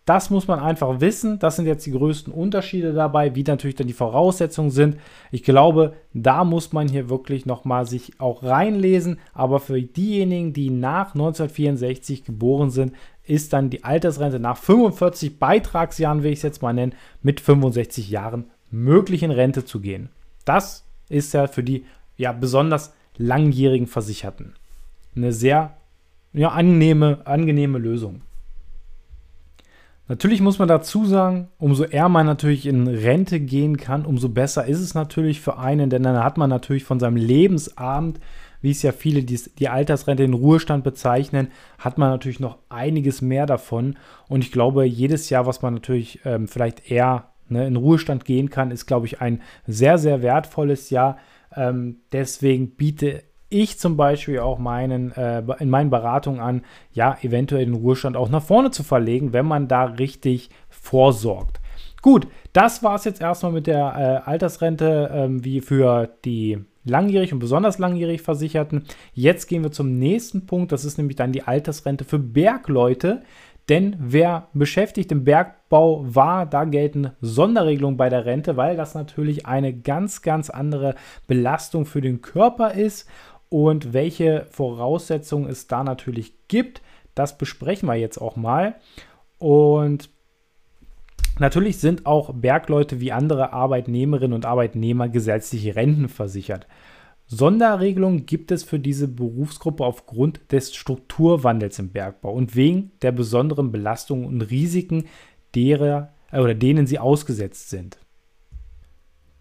Das 0.06 0.30
muss 0.30 0.48
man 0.48 0.60
einfach 0.60 1.00
wissen. 1.00 1.40
Das 1.40 1.56
sind 1.56 1.66
jetzt 1.66 1.86
die 1.86 1.94
größten 1.94 2.34
Unterschiede 2.34 2.94
dabei, 2.94 3.36
wie 3.36 3.44
natürlich 3.44 3.78
dann 3.78 3.88
die 3.88 3.94
Voraussetzungen 3.94 4.70
sind. 4.70 4.98
Ich 5.32 5.44
glaube, 5.44 5.94
da 6.14 6.44
muss 6.44 6.74
man 6.74 6.90
hier 6.90 7.10
wirklich 7.10 7.46
nochmal 7.46 7.88
sich 7.88 8.20
auch 8.20 8.44
reinlesen. 8.44 9.18
Aber 9.34 9.62
für 9.62 9.82
diejenigen, 9.82 10.52
die 10.52 10.70
nach 10.70 11.16
1964 11.16 12.26
geboren 12.26 12.70
sind, 12.70 12.94
ist 13.26 13.54
dann 13.54 13.70
die 13.70 13.86
Altersrente 13.86 14.40
nach 14.40 14.58
45 14.58 15.40
Beitragsjahren, 15.40 16.22
will 16.22 16.34
ich 16.34 16.40
es 16.40 16.44
jetzt 16.44 16.62
mal 16.62 16.74
nennen, 16.74 16.96
mit 17.22 17.40
65 17.40 18.10
Jahren 18.10 18.52
möglich 18.74 19.24
in 19.24 19.32
Rente 19.32 19.64
zu 19.64 19.80
gehen. 19.80 20.10
Das 20.46 20.86
ist 21.08 21.34
ja 21.34 21.48
für 21.48 21.64
die 21.64 21.86
ja 22.18 22.32
besonders 22.32 22.94
langjährigen 23.18 23.88
Versicherten 23.88 24.56
eine 25.16 25.32
sehr 25.32 25.78
ja, 26.34 26.50
angenehme, 26.50 27.22
angenehme 27.26 27.78
Lösung. 27.78 28.22
Natürlich 30.08 30.42
muss 30.42 30.60
man 30.60 30.68
dazu 30.68 31.06
sagen, 31.06 31.48
umso 31.60 31.86
eher 31.86 32.10
man 32.10 32.26
natürlich 32.26 32.66
in 32.66 32.88
Rente 32.88 33.40
gehen 33.40 33.78
kann, 33.78 34.06
umso 34.06 34.28
besser 34.28 34.66
ist 34.66 34.82
es 34.82 34.96
natürlich 34.96 35.40
für 35.40 35.58
einen, 35.58 35.90
denn 35.90 36.04
dann 36.04 36.22
hat 36.24 36.38
man 36.38 36.50
natürlich 36.50 36.84
von 36.84 37.00
seinem 37.00 37.16
Lebensabend, 37.16 38.20
wie 38.62 38.72
es 38.72 38.82
ja 38.82 38.92
viele 38.92 39.24
die, 39.24 39.40
die 39.60 39.70
Altersrente 39.70 40.24
in 40.24 40.34
Ruhestand 40.34 40.84
bezeichnen, 40.84 41.50
hat 41.78 41.98
man 41.98 42.10
natürlich 42.10 42.40
noch 42.40 42.58
einiges 42.70 43.22
mehr 43.22 43.46
davon. 43.46 43.98
Und 44.28 44.44
ich 44.44 44.52
glaube, 44.52 44.86
jedes 44.86 45.30
Jahr, 45.30 45.46
was 45.46 45.62
man 45.62 45.74
natürlich 45.74 46.20
ähm, 46.26 46.48
vielleicht 46.48 46.90
eher 46.92 47.33
ne, 47.50 47.68
in 47.68 47.76
Ruhestand 47.76 48.26
gehen 48.26 48.50
kann, 48.50 48.72
ist, 48.72 48.86
glaube 48.86 49.06
ich, 49.06 49.22
ein 49.22 49.42
sehr, 49.68 49.98
sehr 49.98 50.22
wertvolles 50.22 50.90
Jahr. 50.90 51.18
Ähm, 51.56 51.98
deswegen 52.12 52.72
biete 52.72 53.24
ich 53.50 53.78
zum 53.78 53.98
Beispiel 53.98 54.40
auch 54.40 54.58
meinen, 54.58 55.12
äh, 55.12 55.44
in 55.60 55.70
meinen 55.70 55.92
Beratungen 55.92 56.40
an, 56.40 56.64
ja, 56.92 57.18
eventuell 57.22 57.66
den 57.66 57.76
Ruhestand 57.76 58.18
auch 58.18 58.30
nach 58.30 58.42
vorne 58.42 58.72
zu 58.72 58.84
verlegen, 58.84 59.32
wenn 59.32 59.46
man 59.46 59.68
da 59.68 59.86
richtig 59.86 60.50
vorsorgt. 60.70 61.60
Gut, 62.02 62.28
das 62.52 62.84
war 62.84 62.96
es 62.96 63.06
jetzt 63.06 63.22
erstmal 63.22 63.52
mit 63.54 63.68
der 63.68 64.24
äh, 64.26 64.30
Altersrente 64.30 65.10
ähm, 65.14 65.46
wie 65.46 65.62
für 65.62 66.10
die 66.26 66.60
langjährig 66.84 67.32
und 67.32 67.40
besonders 67.40 67.80
langjährig 67.80 68.22
Versicherten. 68.22 68.84
Jetzt 69.14 69.48
gehen 69.48 69.64
wir 69.64 69.72
zum 69.72 69.98
nächsten 70.00 70.46
Punkt, 70.46 70.72
das 70.72 70.84
ist 70.84 70.98
nämlich 70.98 71.16
dann 71.16 71.32
die 71.32 71.44
Altersrente 71.44 72.04
für 72.04 72.20
Bergleute. 72.20 73.22
Denn 73.70 73.96
wer 73.98 74.50
beschäftigt 74.54 75.12
im 75.12 75.24
Bergbau 75.24 76.04
war, 76.06 76.46
da 76.46 76.66
gelten 76.66 77.12
Sonderregelungen 77.22 77.96
bei 77.96 78.10
der 78.10 78.26
Rente, 78.26 78.58
weil 78.58 78.76
das 78.76 78.94
natürlich 78.94 79.46
eine 79.46 79.74
ganz, 79.74 80.22
ganz 80.22 80.50
andere 80.50 80.96
Belastung 81.28 81.86
für 81.86 82.02
den 82.02 82.22
Körper 82.22 82.74
ist. 82.74 83.08
Und 83.48 83.94
welche 83.94 84.48
Voraussetzungen 84.50 85.50
es 85.50 85.68
da 85.68 85.84
natürlich 85.84 86.48
gibt, 86.48 86.82
das 87.16 87.38
besprechen 87.38 87.88
wir 87.88 87.96
jetzt 87.96 88.18
auch 88.18 88.36
mal. 88.36 88.76
Und 89.38 90.10
natürlich 91.40 91.80
sind 91.80 92.06
auch 92.06 92.34
Bergleute 92.34 93.00
wie 93.00 93.12
andere 93.12 93.54
Arbeitnehmerinnen 93.54 94.34
und 94.34 94.46
Arbeitnehmer 94.46 95.08
gesetzliche 95.08 95.76
Renten 95.76 96.10
versichert. 96.10 96.68
Sonderregelungen 97.38 98.26
gibt 98.26 98.52
es 98.52 98.64
für 98.64 98.80
diese 98.80 99.08
Berufsgruppe 99.08 99.84
aufgrund 99.84 100.52
des 100.52 100.76
Strukturwandels 100.76 101.80
im 101.80 101.90
Bergbau 101.90 102.32
und 102.34 102.56
wegen 102.56 102.92
der 103.02 103.12
besonderen 103.12 103.72
Belastungen 103.72 104.26
und 104.26 104.42
Risiken, 104.42 105.06
derer, 105.56 106.14
äh, 106.32 106.40
oder 106.40 106.54
denen 106.54 106.88
sie 106.88 107.00
ausgesetzt 107.00 107.70
sind. 107.70 107.98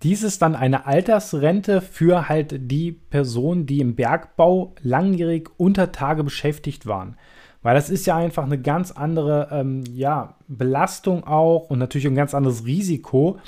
Dies 0.03 0.23
ist 0.23 0.43
dann 0.43 0.57
eine 0.57 0.87
Altersrente 0.87 1.81
für 1.81 2.29
halt 2.29 2.71
die 2.71 2.93
Personen, 2.93 3.67
die 3.67 3.81
im 3.81 3.95
Bergbau 3.95 4.75
langjährig 4.83 5.51
unter 5.59 5.93
Tage 5.93 6.25
beschäftigt 6.25 6.87
waren. 6.87 7.17
Weil 7.63 7.75
das 7.75 7.91
ist 7.91 8.07
ja 8.07 8.17
einfach 8.17 8.45
eine 8.45 8.61
ganz 8.61 8.91
andere 8.91 9.49
ähm, 9.53 9.85
ja, 9.93 10.35
Belastung 10.49 11.25
auch 11.25 11.71
und 11.71 11.79
natürlich 11.79 12.07
ein 12.07 12.17
ganz 12.17 12.35
anderes 12.35 12.67
Risiko. 12.67 13.39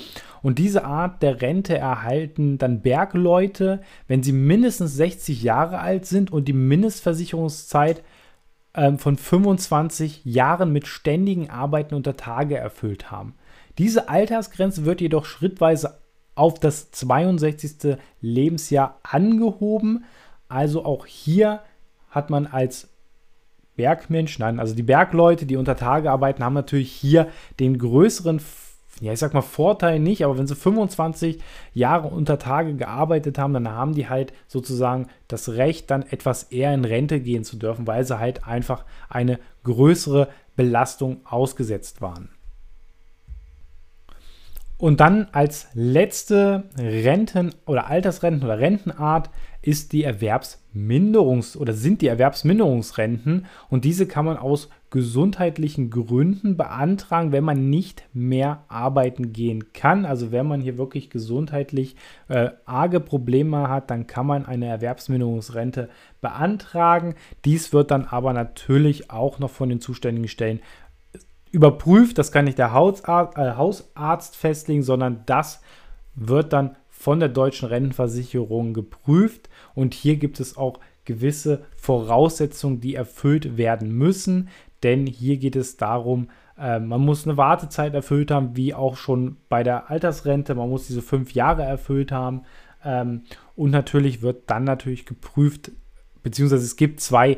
Und 0.41 0.59
diese 0.59 0.85
Art 0.85 1.21
der 1.21 1.41
Rente 1.41 1.77
erhalten 1.77 2.57
dann 2.57 2.81
Bergleute, 2.81 3.81
wenn 4.07 4.23
sie 4.23 4.31
mindestens 4.31 4.95
60 4.95 5.43
Jahre 5.43 5.79
alt 5.79 6.05
sind 6.05 6.31
und 6.31 6.47
die 6.47 6.53
Mindestversicherungszeit 6.53 8.03
ähm, 8.73 8.99
von 8.99 9.17
25 9.17 10.23
Jahren 10.23 10.71
mit 10.71 10.87
ständigen 10.87 11.49
Arbeiten 11.49 11.95
unter 11.95 12.15
Tage 12.15 12.57
erfüllt 12.57 13.11
haben. 13.11 13.35
Diese 13.77 14.07
Altersgrenze 14.07 14.85
wird 14.85 15.01
jedoch 15.01 15.25
schrittweise 15.25 15.99
auf 16.35 16.59
das 16.59 16.91
62. 16.91 17.97
Lebensjahr 18.21 18.99
angehoben. 19.03 20.05
Also 20.47 20.85
auch 20.85 21.05
hier 21.05 21.61
hat 22.09 22.29
man 22.29 22.47
als 22.47 22.94
Bergmensch, 23.75 24.39
nein, 24.39 24.59
also 24.59 24.73
die 24.75 24.83
Bergleute, 24.83 25.45
die 25.45 25.57
unter 25.57 25.75
Tage 25.75 26.11
arbeiten, 26.11 26.43
haben 26.43 26.53
natürlich 26.53 26.91
hier 26.91 27.27
den 27.59 27.77
größeren, 27.77 28.41
ja, 29.01 29.11
ich 29.11 29.19
sag 29.19 29.33
mal 29.33 29.41
Vorteil 29.41 29.99
nicht, 29.99 30.23
aber 30.23 30.37
wenn 30.37 30.47
sie 30.47 30.55
25 30.55 31.41
Jahre 31.73 32.07
unter 32.07 32.39
Tage 32.39 32.75
gearbeitet 32.75 33.37
haben, 33.37 33.53
dann 33.53 33.69
haben 33.69 33.93
die 33.93 34.07
halt 34.07 34.33
sozusagen 34.47 35.07
das 35.27 35.49
Recht, 35.49 35.91
dann 35.91 36.03
etwas 36.03 36.43
eher 36.43 36.73
in 36.73 36.85
Rente 36.85 37.19
gehen 37.19 37.43
zu 37.43 37.57
dürfen, 37.57 37.87
weil 37.87 38.05
sie 38.05 38.19
halt 38.19 38.47
einfach 38.47 38.85
eine 39.09 39.39
größere 39.63 40.29
Belastung 40.55 41.25
ausgesetzt 41.25 42.01
waren. 42.01 42.29
Und 44.77 44.99
dann 44.99 45.27
als 45.31 45.67
letzte 45.73 46.65
Renten- 46.77 47.53
oder 47.65 47.87
Altersrenten- 47.87 48.43
oder 48.43 48.59
Rentenart 48.59 49.29
ist 49.61 49.93
die 49.93 50.05
Erwerbsminderungs- 50.05 51.57
oder 51.57 51.73
sind 51.73 52.01
die 52.01 52.07
Erwerbsminderungsrenten. 52.07 53.45
Und 53.69 53.85
diese 53.85 54.05
kann 54.05 54.25
man 54.25 54.37
aus 54.37 54.69
gesundheitlichen 54.91 55.89
Gründen 55.89 56.55
beantragen, 56.55 57.31
wenn 57.31 57.43
man 57.43 57.69
nicht 57.69 58.03
mehr 58.13 58.63
arbeiten 58.67 59.33
gehen 59.33 59.73
kann. 59.73 60.05
Also 60.05 60.31
wenn 60.31 60.45
man 60.45 60.61
hier 60.61 60.77
wirklich 60.77 61.09
gesundheitlich 61.09 61.95
äh, 62.27 62.51
arge 62.65 62.99
Probleme 62.99 63.69
hat, 63.69 63.89
dann 63.89 64.07
kann 64.07 64.27
man 64.27 64.45
eine 64.45 64.67
Erwerbsminderungsrente 64.67 65.89
beantragen. 66.21 67.15
Dies 67.43 67.73
wird 67.73 67.91
dann 67.91 68.05
aber 68.05 68.33
natürlich 68.33 69.09
auch 69.09 69.39
noch 69.39 69.49
von 69.49 69.69
den 69.69 69.81
zuständigen 69.81 70.27
Stellen 70.27 70.59
überprüft. 71.55 72.17
Das 72.17 72.31
kann 72.31 72.45
nicht 72.45 72.57
der 72.57 72.73
Hausarzt, 72.73 73.37
äh, 73.37 73.53
Hausarzt 73.55 74.35
festlegen, 74.35 74.83
sondern 74.83 75.23
das 75.25 75.61
wird 76.13 76.53
dann 76.53 76.75
von 76.89 77.19
der 77.19 77.29
deutschen 77.29 77.69
Rentenversicherung 77.69 78.73
geprüft. 78.73 79.49
Und 79.73 79.93
hier 79.93 80.17
gibt 80.17 80.39
es 80.39 80.57
auch 80.57 80.79
gewisse 81.05 81.63
Voraussetzungen, 81.77 82.81
die 82.81 82.95
erfüllt 82.95 83.57
werden 83.57 83.91
müssen. 83.91 84.49
Denn 84.83 85.07
hier 85.07 85.37
geht 85.37 85.55
es 85.55 85.77
darum, 85.77 86.27
äh, 86.59 86.79
man 86.79 86.99
muss 87.01 87.25
eine 87.25 87.37
Wartezeit 87.37 87.93
erfüllt 87.93 88.31
haben, 88.31 88.57
wie 88.57 88.73
auch 88.73 88.97
schon 88.97 89.37
bei 89.47 89.63
der 89.63 89.89
Altersrente. 89.89 90.55
Man 90.55 90.69
muss 90.69 90.87
diese 90.87 91.01
fünf 91.01 91.33
Jahre 91.33 91.63
erfüllt 91.63 92.11
haben. 92.11 92.41
Ähm, 92.83 93.23
und 93.55 93.71
natürlich 93.71 94.21
wird 94.21 94.49
dann 94.49 94.65
natürlich 94.65 95.05
geprüft, 95.05 95.71
beziehungsweise 96.21 96.65
es 96.65 96.75
gibt 96.75 96.99
zwei 96.99 97.37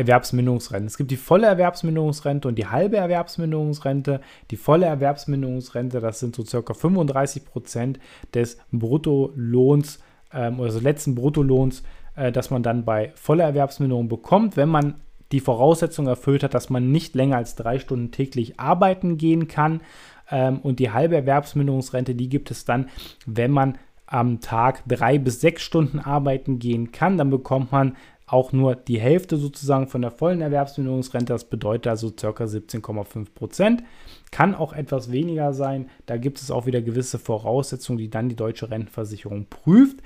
Erwerbsminderungsrenten. 0.00 0.86
Es 0.86 0.96
gibt 0.96 1.10
die 1.10 1.16
volle 1.16 1.46
Erwerbsminderungsrente 1.46 2.48
und 2.48 2.56
die 2.56 2.66
halbe 2.66 2.96
Erwerbsminderungsrente. 2.96 4.20
Die 4.50 4.56
volle 4.56 4.86
Erwerbsminderungsrente, 4.86 6.00
das 6.00 6.20
sind 6.20 6.34
so 6.34 6.44
circa 6.44 6.74
35 6.74 7.44
Prozent 7.44 8.00
des 8.34 8.58
Bruttolohns 8.72 10.00
ähm, 10.32 10.58
oder 10.58 10.72
des 10.72 10.82
letzten 10.82 11.14
Bruttolohns, 11.14 11.82
äh, 12.16 12.32
das 12.32 12.50
man 12.50 12.62
dann 12.62 12.84
bei 12.84 13.12
voller 13.14 13.44
Erwerbsminderung 13.44 14.08
bekommt, 14.08 14.56
wenn 14.56 14.70
man 14.70 14.94
die 15.32 15.40
Voraussetzung 15.40 16.06
erfüllt 16.06 16.42
hat, 16.42 16.54
dass 16.54 16.70
man 16.70 16.90
nicht 16.90 17.14
länger 17.14 17.36
als 17.36 17.54
drei 17.54 17.78
Stunden 17.78 18.10
täglich 18.10 18.58
arbeiten 18.58 19.18
gehen 19.18 19.48
kann. 19.48 19.82
Ähm, 20.30 20.60
und 20.60 20.78
die 20.78 20.90
halbe 20.92 21.16
Erwerbsminderungsrente, 21.16 22.14
die 22.14 22.28
gibt 22.28 22.50
es 22.50 22.64
dann, 22.64 22.88
wenn 23.26 23.50
man 23.50 23.78
am 24.06 24.40
Tag 24.40 24.82
drei 24.88 25.18
bis 25.18 25.40
sechs 25.40 25.62
Stunden 25.62 26.00
arbeiten 26.00 26.58
gehen 26.58 26.90
kann. 26.90 27.18
Dann 27.18 27.30
bekommt 27.30 27.70
man 27.70 27.96
auch 28.30 28.52
nur 28.52 28.76
die 28.76 29.00
Hälfte 29.00 29.36
sozusagen 29.36 29.88
von 29.88 30.02
der 30.02 30.10
vollen 30.10 30.40
Erwerbsminderungsrente. 30.40 31.32
Das 31.32 31.44
bedeutet 31.44 31.88
also 31.88 32.10
ca. 32.10 32.28
17,5 32.28 33.34
Prozent. 33.34 33.82
Kann 34.30 34.54
auch 34.54 34.72
etwas 34.72 35.10
weniger 35.10 35.52
sein. 35.52 35.88
Da 36.06 36.16
gibt 36.16 36.40
es 36.40 36.50
auch 36.50 36.66
wieder 36.66 36.80
gewisse 36.80 37.18
Voraussetzungen, 37.18 37.98
die 37.98 38.10
dann 38.10 38.28
die 38.28 38.36
deutsche 38.36 38.70
Rentenversicherung 38.70 39.46
prüft. 39.50 39.98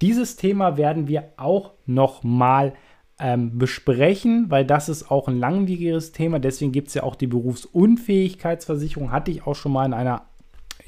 Dieses 0.00 0.36
Thema 0.36 0.76
werden 0.76 1.08
wir 1.08 1.32
auch 1.36 1.72
nochmal 1.84 2.72
ähm, 3.20 3.58
besprechen, 3.58 4.46
weil 4.48 4.64
das 4.64 4.88
ist 4.88 5.10
auch 5.10 5.28
ein 5.28 5.38
langwieriges 5.38 6.12
Thema. 6.12 6.38
Deswegen 6.38 6.72
gibt 6.72 6.88
es 6.88 6.94
ja 6.94 7.02
auch 7.02 7.16
die 7.16 7.26
Berufsunfähigkeitsversicherung. 7.26 9.10
Hatte 9.10 9.30
ich 9.30 9.46
auch 9.46 9.56
schon 9.56 9.72
mal 9.72 9.84
in 9.84 9.92
einer 9.92 10.22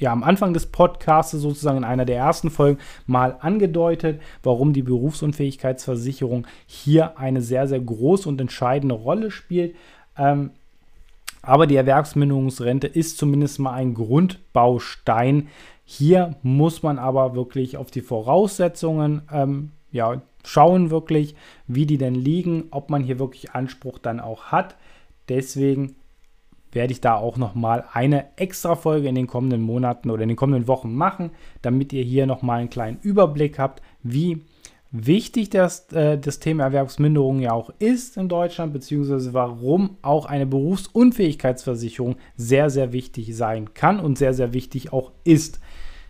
ja 0.01 0.11
am 0.11 0.23
Anfang 0.23 0.53
des 0.53 0.65
Podcasts 0.65 1.31
sozusagen 1.31 1.77
in 1.77 1.83
einer 1.83 2.05
der 2.05 2.17
ersten 2.17 2.49
Folgen 2.49 2.79
mal 3.05 3.37
angedeutet, 3.39 4.19
warum 4.43 4.73
die 4.73 4.81
Berufsunfähigkeitsversicherung 4.81 6.47
hier 6.65 7.17
eine 7.17 7.41
sehr, 7.41 7.67
sehr 7.67 7.79
große 7.79 8.27
und 8.27 8.41
entscheidende 8.41 8.95
Rolle 8.95 9.31
spielt. 9.31 9.75
Ähm, 10.17 10.51
aber 11.43 11.67
die 11.67 11.75
Erwerbsminderungsrente 11.75 12.87
ist 12.87 13.17
zumindest 13.17 13.59
mal 13.59 13.73
ein 13.73 13.93
Grundbaustein. 13.93 15.47
Hier 15.85 16.35
muss 16.43 16.83
man 16.83 16.99
aber 16.99 17.35
wirklich 17.35 17.77
auf 17.77 17.91
die 17.91 18.01
Voraussetzungen 18.01 19.21
ähm, 19.31 19.71
ja, 19.91 20.21
schauen, 20.45 20.89
wirklich, 20.89 21.35
wie 21.67 21.85
die 21.85 21.97
denn 21.97 22.15
liegen, 22.15 22.65
ob 22.71 22.89
man 22.89 23.03
hier 23.03 23.19
wirklich 23.19 23.51
Anspruch 23.51 23.99
dann 23.99 24.19
auch 24.19 24.45
hat. 24.45 24.75
Deswegen 25.29 25.95
werde 26.71 26.93
ich 26.93 27.01
da 27.01 27.15
auch 27.15 27.37
nochmal 27.37 27.85
eine 27.93 28.25
extra 28.37 28.75
Folge 28.75 29.07
in 29.07 29.15
den 29.15 29.27
kommenden 29.27 29.61
Monaten 29.61 30.09
oder 30.09 30.23
in 30.23 30.29
den 30.29 30.37
kommenden 30.37 30.67
Wochen 30.67 30.93
machen, 30.93 31.31
damit 31.61 31.93
ihr 31.93 32.03
hier 32.03 32.25
nochmal 32.25 32.59
einen 32.59 32.69
kleinen 32.69 32.99
Überblick 33.01 33.59
habt, 33.59 33.81
wie 34.03 34.45
wichtig 34.91 35.49
das, 35.49 35.91
äh, 35.93 36.17
das 36.17 36.39
Thema 36.39 36.65
Erwerbsminderung 36.65 37.39
ja 37.39 37.53
auch 37.53 37.71
ist 37.79 38.17
in 38.17 38.29
Deutschland, 38.29 38.73
beziehungsweise 38.73 39.33
warum 39.33 39.97
auch 40.01 40.25
eine 40.25 40.45
Berufsunfähigkeitsversicherung 40.45 42.17
sehr, 42.35 42.69
sehr 42.69 42.91
wichtig 42.93 43.35
sein 43.35 43.73
kann 43.73 43.99
und 43.99 44.17
sehr, 44.17 44.33
sehr 44.33 44.53
wichtig 44.53 44.93
auch 44.93 45.11
ist. 45.23 45.59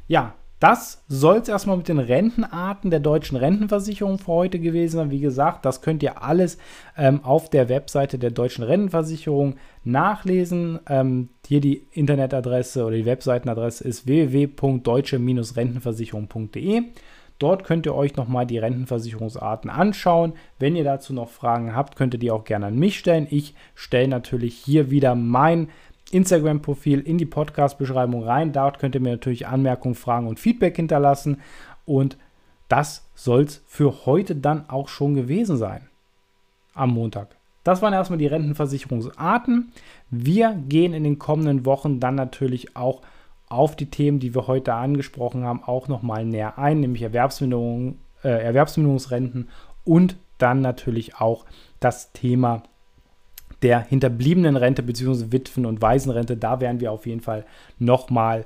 Ja, 0.07 0.35
das 0.61 1.03
soll 1.07 1.37
es 1.37 1.49
erstmal 1.49 1.77
mit 1.77 1.87
den 1.87 1.97
Rentenarten 1.97 2.91
der 2.91 2.99
deutschen 2.99 3.35
Rentenversicherung 3.35 4.19
für 4.19 4.27
heute 4.27 4.59
gewesen 4.59 4.97
sein. 4.97 5.09
Wie 5.09 5.19
gesagt, 5.19 5.65
das 5.65 5.81
könnt 5.81 6.03
ihr 6.03 6.21
alles 6.21 6.59
ähm, 6.95 7.23
auf 7.23 7.49
der 7.49 7.67
Webseite 7.67 8.19
der 8.19 8.29
deutschen 8.29 8.63
Rentenversicherung 8.63 9.55
nachlesen. 9.83 10.79
Ähm, 10.87 11.29
hier 11.47 11.61
die 11.61 11.87
Internetadresse 11.91 12.85
oder 12.85 12.95
die 12.95 13.07
Webseitenadresse 13.07 13.83
ist 13.83 14.05
www.deutsche-rentenversicherung.de. 14.05 16.83
Dort 17.39 17.63
könnt 17.63 17.87
ihr 17.87 17.95
euch 17.95 18.15
nochmal 18.15 18.45
die 18.45 18.59
Rentenversicherungsarten 18.59 19.71
anschauen. 19.71 20.33
Wenn 20.59 20.75
ihr 20.75 20.83
dazu 20.83 21.11
noch 21.11 21.29
Fragen 21.29 21.75
habt, 21.75 21.95
könnt 21.95 22.13
ihr 22.13 22.19
die 22.19 22.29
auch 22.29 22.43
gerne 22.43 22.67
an 22.67 22.77
mich 22.77 22.99
stellen. 22.99 23.25
Ich 23.31 23.55
stelle 23.73 24.09
natürlich 24.09 24.57
hier 24.57 24.91
wieder 24.91 25.15
mein 25.15 25.69
Instagram-Profil 26.11 26.99
in 26.99 27.17
die 27.17 27.25
Podcast-Beschreibung 27.25 28.23
rein. 28.23 28.53
Dort 28.53 28.79
könnt 28.79 28.95
ihr 28.95 29.01
mir 29.01 29.11
natürlich 29.11 29.47
Anmerkungen, 29.47 29.95
Fragen 29.95 30.27
und 30.27 30.39
Feedback 30.39 30.75
hinterlassen. 30.75 31.41
Und 31.85 32.17
das 32.67 33.09
soll 33.15 33.43
es 33.43 33.63
für 33.67 34.05
heute 34.05 34.35
dann 34.35 34.69
auch 34.69 34.87
schon 34.87 35.13
gewesen 35.13 35.57
sein. 35.57 35.87
Am 36.73 36.91
Montag. 36.91 37.35
Das 37.63 37.81
waren 37.81 37.93
erstmal 37.93 38.19
die 38.19 38.27
Rentenversicherungsarten. 38.27 39.71
Wir 40.09 40.57
gehen 40.67 40.93
in 40.93 41.03
den 41.03 41.19
kommenden 41.19 41.65
Wochen 41.65 41.99
dann 41.99 42.15
natürlich 42.15 42.75
auch 42.75 43.01
auf 43.49 43.75
die 43.75 43.87
Themen, 43.87 44.19
die 44.19 44.33
wir 44.33 44.47
heute 44.47 44.73
angesprochen 44.73 45.43
haben, 45.43 45.63
auch 45.63 45.87
nochmal 45.87 46.25
näher 46.25 46.57
ein, 46.57 46.79
nämlich 46.79 47.01
Erwerbsminderung, 47.01 47.97
äh, 48.23 48.29
Erwerbsminderungsrenten 48.29 49.49
und 49.83 50.15
dann 50.37 50.61
natürlich 50.61 51.17
auch 51.17 51.45
das 51.79 52.13
Thema 52.13 52.63
der 53.61 53.81
hinterbliebenen 53.81 54.57
Rente 54.57 54.83
bzw. 54.83 55.31
Witwen- 55.31 55.65
und 55.65 55.81
Waisenrente. 55.81 56.37
Da 56.37 56.59
werden 56.59 56.79
wir 56.79 56.91
auf 56.91 57.05
jeden 57.05 57.21
Fall 57.21 57.45
nochmal 57.79 58.45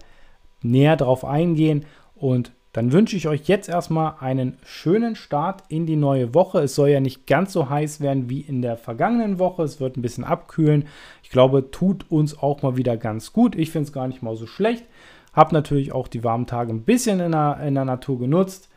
näher 0.62 0.98
drauf 0.98 1.24
eingehen. 1.24 1.86
Und 2.16 2.52
dann 2.74 2.92
wünsche 2.92 3.16
ich 3.16 3.30
euch 3.30 3.48
jetzt 3.48 3.70
erstmal 3.70 4.16
einen 4.20 4.58
schönen 4.66 5.16
Start 5.16 5.64
in 5.70 5.86
die 5.86 5.96
neue 5.96 6.34
Woche. 6.34 6.60
Es 6.60 6.76
soll 6.76 6.90
ja 6.90 7.00
nicht 7.00 7.26
ganz 7.26 7.54
so 7.54 7.70
heiß 7.70 8.02
werden 8.02 8.30
wie 8.30 8.42
in 8.42 8.62
der 8.62 8.76
vergangenen 8.76 9.40
Woche. 9.40 9.64
Es 9.64 9.80
wird 9.80 9.96
ein 9.96 10.02
bisschen 10.02 10.26
abkühlen. 10.26 10.86
Ich 11.24 11.30
glaube, 11.30 11.72
tut 11.72 12.12
uns 12.12 12.38
auch 12.38 12.64
mal 12.64 12.76
wieder 12.76 12.98
ganz 12.98 13.32
gut. 13.32 13.56
Ich 13.56 13.72
finde 13.72 13.88
es 13.88 13.94
gar 13.94 14.10
nicht 14.10 14.22
mal 14.22 14.36
so 14.36 14.46
schlecht. 14.46 14.84
Habe 15.32 15.54
natürlich 15.54 15.94
auch 15.94 16.10
die 16.10 16.26
warmen 16.26 16.48
Tage 16.48 16.74
ein 16.74 16.84
bisschen 16.84 17.22
in 17.22 17.32
der, 17.32 17.62
in 17.66 17.76
der 17.76 17.86
Natur 17.86 18.20
genutzt. 18.20 18.68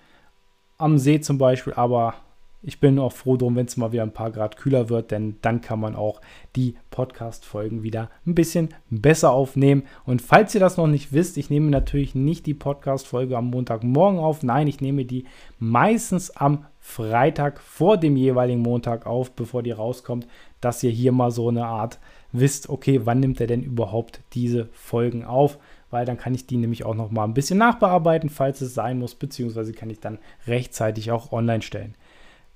Am 0.76 0.98
See 0.98 1.20
zum 1.20 1.38
Beispiel, 1.38 1.72
aber 1.72 2.14
ich 2.60 2.80
bin 2.80 2.98
auch 2.98 3.12
froh 3.12 3.36
drum, 3.36 3.54
wenn 3.54 3.66
es 3.66 3.76
mal 3.76 3.92
wieder 3.92 4.02
ein 4.02 4.12
paar 4.12 4.32
Grad 4.32 4.56
kühler 4.56 4.88
wird, 4.88 5.12
denn 5.12 5.36
dann 5.42 5.60
kann 5.60 5.78
man 5.78 5.94
auch 5.94 6.20
die 6.56 6.74
Podcast-Folgen 6.90 7.84
wieder 7.84 8.10
ein 8.26 8.34
bisschen 8.34 8.70
besser 8.90 9.30
aufnehmen. 9.30 9.84
Und 10.04 10.22
falls 10.22 10.54
ihr 10.54 10.60
das 10.60 10.76
noch 10.76 10.88
nicht 10.88 11.12
wisst, 11.12 11.36
ich 11.36 11.50
nehme 11.50 11.70
natürlich 11.70 12.16
nicht 12.16 12.46
die 12.46 12.54
Podcast-Folge 12.54 13.36
am 13.36 13.50
Montagmorgen 13.50 14.18
auf. 14.18 14.42
Nein, 14.42 14.66
ich 14.66 14.80
nehme 14.80 15.04
die 15.04 15.24
meistens 15.60 16.30
am 16.30 16.64
Freitag 16.80 17.60
vor 17.60 17.96
dem 17.96 18.16
jeweiligen 18.16 18.62
Montag 18.62 19.06
auf, 19.06 19.30
bevor 19.32 19.62
die 19.62 19.72
rauskommt, 19.72 20.26
dass 20.60 20.82
ihr 20.82 20.90
hier 20.90 21.12
mal 21.12 21.30
so 21.30 21.48
eine 21.48 21.66
Art 21.66 22.00
wisst, 22.32 22.68
okay, 22.68 23.02
wann 23.04 23.20
nimmt 23.20 23.40
er 23.40 23.46
denn 23.46 23.62
überhaupt 23.62 24.20
diese 24.32 24.66
Folgen 24.72 25.24
auf? 25.24 25.58
Weil 25.90 26.04
dann 26.04 26.18
kann 26.18 26.34
ich 26.34 26.46
die 26.46 26.56
nämlich 26.56 26.84
auch 26.84 26.94
noch 26.94 27.10
mal 27.10 27.24
ein 27.24 27.34
bisschen 27.34 27.58
nachbearbeiten, 27.58 28.30
falls 28.30 28.60
es 28.60 28.74
sein 28.74 28.98
muss, 28.98 29.14
beziehungsweise 29.14 29.72
kann 29.72 29.90
ich 29.90 30.00
dann 30.00 30.18
rechtzeitig 30.46 31.10
auch 31.12 31.32
online 31.32 31.62
stellen. 31.62 31.94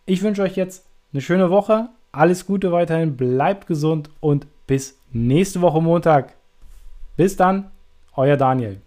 Ich 0.04 0.22
wünsche 0.22 0.42
euch 0.42 0.56
jetzt 0.56 0.84
eine 1.12 1.22
schöne 1.22 1.50
Woche. 1.50 1.88
Alles 2.10 2.44
Gute 2.46 2.72
weiterhin, 2.72 3.16
bleibt 3.16 3.66
gesund 3.66 4.10
und 4.20 4.46
bis 4.66 4.98
nächste 5.12 5.60
Woche 5.60 5.80
Montag. 5.80 6.34
Bis 7.16 7.36
dann, 7.36 7.70
euer 8.16 8.36
Daniel. 8.36 8.80